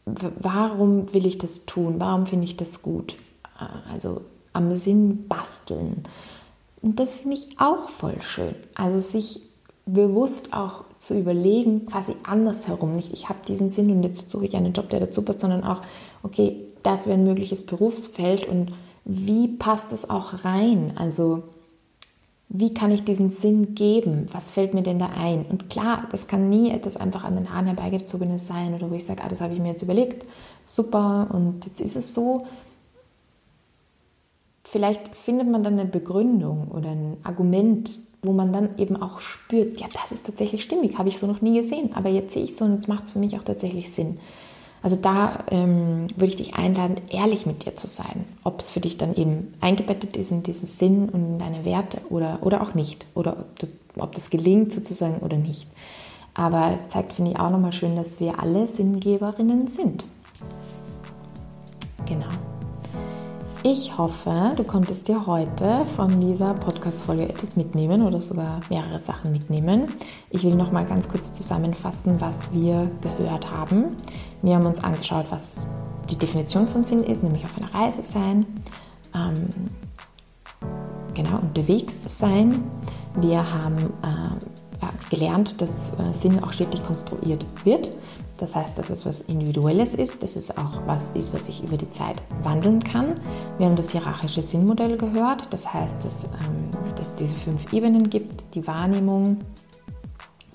Warum 0.07 1.13
will 1.13 1.27
ich 1.27 1.39
das 1.39 1.67
tun? 1.67 1.97
Warum 1.99 2.27
finde 2.27 2.45
ich 2.45 2.57
das 2.57 2.83
gut? 2.83 3.17
Äh, 3.61 3.93
also 3.93 4.23
am 4.53 4.75
Sinn 4.75 5.27
basteln. 5.29 6.03
Und 6.81 7.01
das 7.01 7.15
finde 7.15 7.37
ich 7.37 7.59
auch 7.59 7.89
voll 7.89 8.21
schön. 8.23 8.55
Also 8.75 9.01
sich 9.01 9.41
bewusst 9.85 10.53
auch 10.53 10.85
zu 10.99 11.19
überlegen, 11.19 11.87
quasi 11.87 12.15
andersherum. 12.25 12.97
Nicht, 12.97 13.13
ich 13.13 13.29
habe 13.29 13.41
diesen 13.47 13.71
Sinn 13.71 13.91
und 13.91 14.03
jetzt 14.03 14.31
suche 14.31 14.47
ich 14.47 14.57
einen 14.57 14.73
Job, 14.73 14.91
der 14.91 15.01
dazu 15.01 15.23
passt, 15.23 15.41
sondern 15.41 15.65
auch, 15.65 15.83
okay, 16.23 16.63
das 16.83 17.07
wäre 17.07 17.19
ein 17.19 17.25
mögliches 17.25 17.67
Berufsfeld 17.67 18.47
und 18.47 18.73
wie 19.05 19.49
passt 19.49 19.93
das 19.93 20.09
auch 20.09 20.45
rein? 20.45 20.93
Also 20.97 21.45
wie 22.49 22.73
kann 22.73 22.93
ich 22.93 23.05
diesen 23.05 23.31
Sinn 23.31 23.75
geben? 23.75 24.29
Was 24.33 24.51
fällt 24.51 24.73
mir 24.73 24.83
denn 24.83 24.99
da 24.99 25.11
ein? 25.19 25.45
Und 25.47 25.69
klar, 25.69 26.07
das 26.11 26.29
kann 26.29 26.49
nie 26.49 26.71
etwas 26.71 26.97
einfach 26.97 27.25
an 27.25 27.35
den 27.35 27.53
Haaren 27.53 27.67
herbeigezogenes 27.67 28.47
sein 28.47 28.75
oder 28.75 28.91
wo 28.91 28.95
ich 28.95 29.05
sage, 29.05 29.23
ah, 29.25 29.29
das 29.29 29.41
habe 29.41 29.55
ich 29.55 29.61
mir 29.61 29.71
jetzt 29.71 29.83
überlegt, 29.83 30.27
super 30.65 31.29
und 31.33 31.67
jetzt 31.67 31.81
ist 31.81 31.97
es 31.97 32.15
so. 32.15 32.47
Vielleicht 34.63 35.17
findet 35.17 35.51
man 35.51 35.65
dann 35.65 35.79
eine 35.79 35.89
Begründung 35.89 36.69
oder 36.71 36.91
ein 36.91 37.17
Argument, 37.25 37.99
wo 38.23 38.33
man 38.33 38.53
dann 38.53 38.79
eben 38.79 38.97
auch 38.97 39.21
spürt, 39.21 39.81
ja, 39.81 39.87
das 39.93 40.13
ist 40.13 40.27
tatsächlich 40.27 40.63
stimmig, 40.63 40.99
habe 40.99 41.09
ich 41.09 41.19
so 41.19 41.27
noch 41.27 41.41
nie 41.41 41.57
gesehen, 41.57 41.95
aber 41.95 42.09
jetzt 42.09 42.33
sehe 42.33 42.45
ich 42.45 42.57
so 42.57 42.65
und 42.65 42.73
jetzt 42.73 42.89
macht 42.89 43.05
es 43.05 43.11
für 43.13 43.19
mich 43.19 43.37
auch 43.37 43.45
tatsächlich 43.45 43.93
Sinn. 43.93 44.19
Also 44.83 44.97
da 44.97 45.45
ähm, 45.51 46.07
würde 46.17 46.27
ich 46.27 46.37
dich 46.37 46.55
einladen, 46.55 46.97
ehrlich 47.11 47.47
mit 47.47 47.65
dir 47.65 47.77
zu 47.77 47.87
sein, 47.87 48.25
ob 48.45 48.61
es 48.61 48.71
für 48.71 48.81
dich 48.81 48.97
dann 48.99 49.15
eben 49.15 49.55
eingebettet 49.61 50.17
ist 50.17 50.31
in 50.31 50.43
diesen 50.43 50.67
Sinn 50.67 51.09
und 51.09 51.25
in 51.25 51.39
deine 51.39 51.65
Werte 51.65 52.01
oder, 52.11 52.39
oder 52.43 52.63
auch 52.63 52.75
nicht, 52.75 53.07
oder 53.15 53.37
ob, 53.39 53.69
ob 53.99 54.15
das 54.15 54.31
gelingt 54.31 54.73
sozusagen 54.73 55.19
oder 55.19 55.37
nicht. 55.37 55.69
Aber 56.35 56.73
es 56.75 56.89
zeigt, 56.89 57.15
finde 57.15 57.33
ich, 57.33 57.39
auch 57.39 57.51
nochmal 57.51 57.73
schön, 57.73 57.97
dass 57.97 58.21
wir 58.21 58.39
alle 58.39 58.67
Sinngeberinnen 58.67 59.69
sind. 59.69 60.05
Genau. 62.07 62.29
Ich 63.69 63.99
hoffe, 63.99 64.53
du 64.55 64.63
konntest 64.63 65.09
dir 65.09 65.27
heute 65.27 65.85
von 65.97 66.21
dieser 66.21 66.55
Podcast-Folge 66.55 67.29
etwas 67.29 67.57
mitnehmen 67.57 68.03
oder 68.03 68.21
sogar 68.21 68.61
mehrere 68.71 69.01
Sachen 69.01 69.33
mitnehmen. 69.33 69.87
Ich 70.31 70.45
will 70.45 70.55
noch 70.55 70.71
mal 70.71 70.87
ganz 70.87 71.09
kurz 71.09 71.33
zusammenfassen, 71.33 72.21
was 72.21 72.53
wir 72.53 72.89
gehört 73.01 73.51
haben. 73.51 73.97
Wir 74.47 74.55
haben 74.55 74.67
uns 74.67 74.85
angeschaut, 74.85 75.27
was 75.31 75.67
die 76.09 76.15
Definition 76.15 76.69
von 76.69 76.85
Sinn 76.85 77.03
ist, 77.03 77.21
nämlich 77.21 77.45
auf 77.45 77.59
einer 77.59 77.75
Reise 77.75 78.05
sein, 78.05 78.47
ähm, 79.13 79.49
genau 81.15 81.39
unterwegs 81.39 81.97
sein. 82.17 82.63
Wir 83.21 83.39
haben 83.39 83.93
äh, 84.05 85.11
gelernt, 85.11 85.61
dass 85.61 85.95
äh, 85.99 86.13
Sinn 86.13 86.45
auch 86.45 86.53
stetig 86.53 86.81
konstruiert 86.85 87.45
wird. 87.65 87.91
Das 88.39 88.55
heißt, 88.55 88.79
dass 88.79 88.89
es 88.89 89.05
was 89.05 89.23
Individuelles 89.23 89.97
ist, 89.97 90.23
dass 90.23 90.37
es 90.37 90.57
auch 90.57 90.87
was 90.87 91.09
ist, 91.15 91.35
was 91.35 91.47
sich 91.47 91.65
über 91.65 91.77
die 91.77 91.91
Zeit 91.91 92.23
wandeln 92.45 92.79
kann. 92.85 93.17
Wir 93.59 93.67
haben 93.67 93.75
das 93.75 93.91
hierarchische 93.91 94.43
Sinnmodell 94.43 94.97
gehört. 94.97 95.49
Das 95.51 95.75
heißt, 95.75 96.05
dass, 96.05 96.23
ähm, 96.23 96.71
dass 96.95 97.09
es 97.09 97.15
diese 97.17 97.35
fünf 97.35 97.73
Ebenen 97.73 98.09
gibt. 98.11 98.55
Die 98.55 98.65
Wahrnehmung 98.65 99.39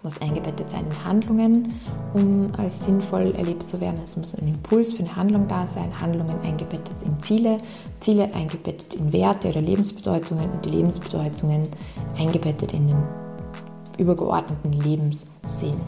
muss 0.03 0.19
eingebettet 0.21 0.69
sein 0.69 0.85
in 0.89 1.05
Handlungen, 1.05 1.73
um 2.13 2.51
als 2.57 2.85
sinnvoll 2.85 3.33
erlebt 3.35 3.67
zu 3.67 3.79
werden. 3.81 3.99
Es 4.03 4.17
muss 4.17 4.35
ein 4.35 4.47
Impuls 4.47 4.93
für 4.93 5.03
eine 5.03 5.15
Handlung 5.15 5.47
da 5.47 5.65
sein, 5.65 5.99
Handlungen 5.99 6.39
eingebettet 6.43 7.03
in 7.05 7.19
Ziele, 7.19 7.57
Ziele 7.99 8.33
eingebettet 8.33 8.95
in 8.95 9.13
Werte 9.13 9.49
oder 9.49 9.61
Lebensbedeutungen 9.61 10.49
und 10.49 10.65
die 10.65 10.69
Lebensbedeutungen 10.69 11.67
eingebettet 12.17 12.73
in 12.73 12.87
den 12.87 13.03
übergeordneten 13.97 14.73
Lebenssinn. 14.73 15.79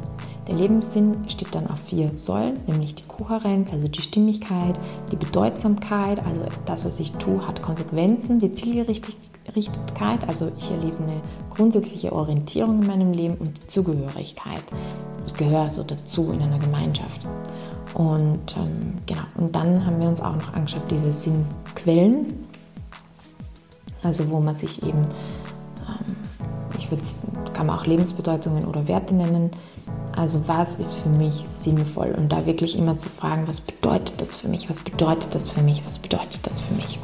Der 0.48 0.56
Lebenssinn 0.56 1.16
steht 1.30 1.56
dann 1.56 1.68
auf 1.68 1.80
vier 1.80 2.14
Säulen, 2.14 2.60
nämlich 2.68 2.96
die 2.96 3.04
Kohärenz, 3.04 3.72
also 3.72 3.88
die 3.88 4.02
Stimmigkeit, 4.02 4.78
die 5.10 5.16
Bedeutsamkeit, 5.16 6.20
also 6.26 6.42
das, 6.66 6.84
was 6.84 7.00
ich 7.00 7.14
tue, 7.14 7.48
hat 7.48 7.62
Konsequenzen, 7.62 8.40
die 8.40 8.52
Zielgerichtetkeit, 8.52 10.28
also 10.28 10.52
ich 10.58 10.70
erlebe 10.70 10.98
eine 10.98 11.22
grundsätzliche 11.56 12.14
Orientierung 12.14 12.82
in 12.82 12.88
meinem 12.88 13.12
Leben 13.14 13.36
und 13.36 13.70
Zugehörigkeit. 13.70 14.64
Ich 15.26 15.34
gehöre 15.36 15.70
so 15.70 15.84
dazu 15.84 16.32
in 16.32 16.42
einer 16.42 16.60
Gemeinschaft. 16.60 17.22
Und 17.94 18.56
ähm, 18.58 18.96
genau, 19.06 19.22
und 19.36 19.56
dann 19.56 19.86
haben 19.86 20.00
wir 20.00 20.08
uns 20.08 20.22
auch 20.22 20.36
noch 20.36 20.54
angeschaut, 20.54 20.84
diese 20.90 21.12
Sinnquellen, 21.12 22.48
also 24.02 24.30
wo 24.32 24.40
man 24.40 24.56
sich 24.56 24.82
eben, 24.82 25.06
ähm, 25.88 26.16
ich 26.78 26.90
würde 26.90 27.04
es, 27.04 27.20
kann 27.54 27.68
man 27.68 27.78
auch 27.78 27.86
Lebensbedeutungen 27.86 28.66
oder 28.66 28.88
Werte 28.88 29.14
nennen, 29.14 29.52
also 30.16 30.48
was 30.48 30.76
ist 30.76 30.94
für 30.94 31.10
mich 31.10 31.46
sinnvoll? 31.60 32.14
Und 32.18 32.32
da 32.32 32.46
wirklich 32.46 32.78
immer 32.78 32.98
zu 32.98 33.10
fragen, 33.10 33.48
was 33.48 33.62
bedeutet 33.62 34.22
das 34.22 34.36
für 34.36 34.48
mich? 34.48 34.70
Was 34.70 34.80
bedeutet 34.80 35.34
das 35.34 35.50
für 35.50 35.62
mich? 35.62 35.84
Was 35.86 35.98
bedeutet 35.98 36.46
das 36.46 36.60
für 36.60 36.74
mich? 36.76 37.00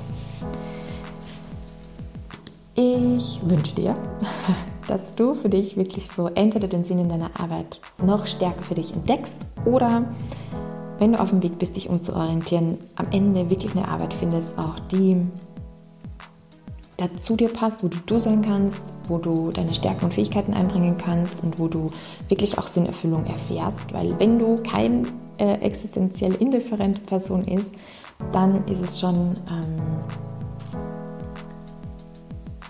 Ich 2.81 3.41
wünsche 3.43 3.75
dir, 3.75 3.97
dass 4.87 5.13
du 5.13 5.35
für 5.35 5.49
dich 5.49 5.75
wirklich 5.75 6.07
so 6.07 6.27
entweder 6.27 6.69
den 6.69 6.85
Sinn 6.85 6.99
in 6.99 7.09
deiner 7.09 7.29
Arbeit 7.37 7.81
noch 8.01 8.25
stärker 8.25 8.63
für 8.63 8.75
dich 8.75 8.93
entdeckst 8.93 9.41
oder 9.65 10.05
wenn 10.97 11.11
du 11.11 11.19
auf 11.19 11.29
dem 11.29 11.43
Weg 11.43 11.59
bist, 11.59 11.75
dich 11.75 11.89
umzuorientieren, 11.89 12.77
am 12.95 13.07
Ende 13.11 13.49
wirklich 13.49 13.75
eine 13.75 13.85
Arbeit 13.85 14.13
findest, 14.13 14.57
auch 14.57 14.79
die 14.91 15.17
zu 17.17 17.35
dir 17.35 17.49
passt, 17.49 17.83
wo 17.83 17.89
du 17.89 17.97
du 18.05 18.17
sein 18.17 18.41
kannst, 18.41 18.93
wo 19.09 19.17
du 19.17 19.51
deine 19.51 19.73
Stärken 19.73 20.05
und 20.05 20.13
Fähigkeiten 20.13 20.53
einbringen 20.53 20.95
kannst 20.95 21.43
und 21.43 21.59
wo 21.59 21.67
du 21.67 21.87
wirklich 22.29 22.57
auch 22.57 22.67
Sinnerfüllung 22.67 23.25
erfährst. 23.25 23.91
Weil 23.91 24.17
wenn 24.19 24.39
du 24.39 24.55
kein 24.63 25.05
äh, 25.37 25.55
existenziell 25.55 26.33
indifferente 26.35 27.01
Person 27.01 27.45
ist, 27.45 27.73
dann 28.31 28.65
ist 28.67 28.81
es 28.81 29.01
schon, 29.01 29.35
ähm, 29.49 29.75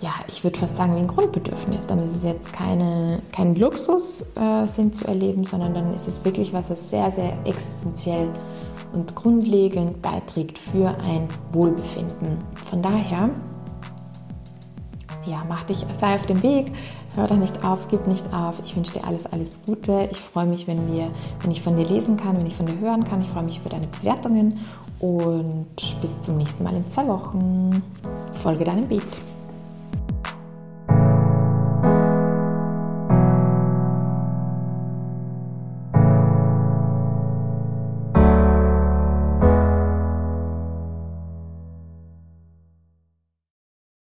ja, 0.00 0.14
ich 0.28 0.42
würde 0.42 0.58
fast 0.58 0.76
sagen, 0.76 0.96
wie 0.96 1.00
ein 1.00 1.06
Grundbedürfnis. 1.06 1.86
Dann 1.86 1.98
ist 2.04 2.16
es 2.16 2.24
jetzt 2.24 2.52
keine, 2.52 3.20
kein 3.32 3.54
Luxus, 3.54 4.24
äh, 4.36 4.66
Sinn 4.66 4.92
zu 4.92 5.06
erleben, 5.06 5.44
sondern 5.44 5.74
dann 5.74 5.94
ist 5.94 6.08
es 6.08 6.24
wirklich 6.24 6.52
was, 6.52 6.70
was 6.70 6.88
sehr, 6.88 7.10
sehr 7.10 7.32
existenziell 7.44 8.28
und 8.92 9.14
grundlegend 9.14 10.00
beiträgt 10.02 10.58
für 10.58 10.88
ein 10.88 11.28
Wohlbefinden. 11.52 12.38
Von 12.54 12.82
daher 12.82 13.30
ja, 15.26 15.44
mach 15.48 15.64
dich, 15.64 15.84
sei 15.92 16.14
auf 16.14 16.26
dem 16.26 16.42
Weg, 16.42 16.72
hör 17.14 17.26
da 17.26 17.34
nicht 17.34 17.64
auf, 17.64 17.88
gib 17.88 18.06
nicht 18.06 18.32
auf. 18.32 18.54
Ich 18.64 18.76
wünsche 18.76 18.92
dir 18.92 19.04
alles, 19.04 19.26
alles 19.26 19.60
Gute. 19.66 20.08
Ich 20.10 20.20
freue 20.20 20.46
mich, 20.46 20.66
wenn, 20.66 20.92
wir, 20.92 21.10
wenn 21.42 21.50
ich 21.50 21.60
von 21.60 21.76
dir 21.76 21.86
lesen 21.86 22.16
kann, 22.16 22.36
wenn 22.36 22.46
ich 22.46 22.56
von 22.56 22.66
dir 22.66 22.78
hören 22.78 23.04
kann. 23.04 23.20
Ich 23.20 23.28
freue 23.28 23.44
mich 23.44 23.58
über 23.58 23.68
deine 23.68 23.86
Bewertungen 23.86 24.58
und 24.98 25.66
bis 26.00 26.20
zum 26.20 26.36
nächsten 26.36 26.64
Mal 26.64 26.74
in 26.74 26.88
zwei 26.88 27.06
Wochen. 27.06 27.82
Folge 28.32 28.64
deinem 28.64 28.88
Beat. 28.88 29.29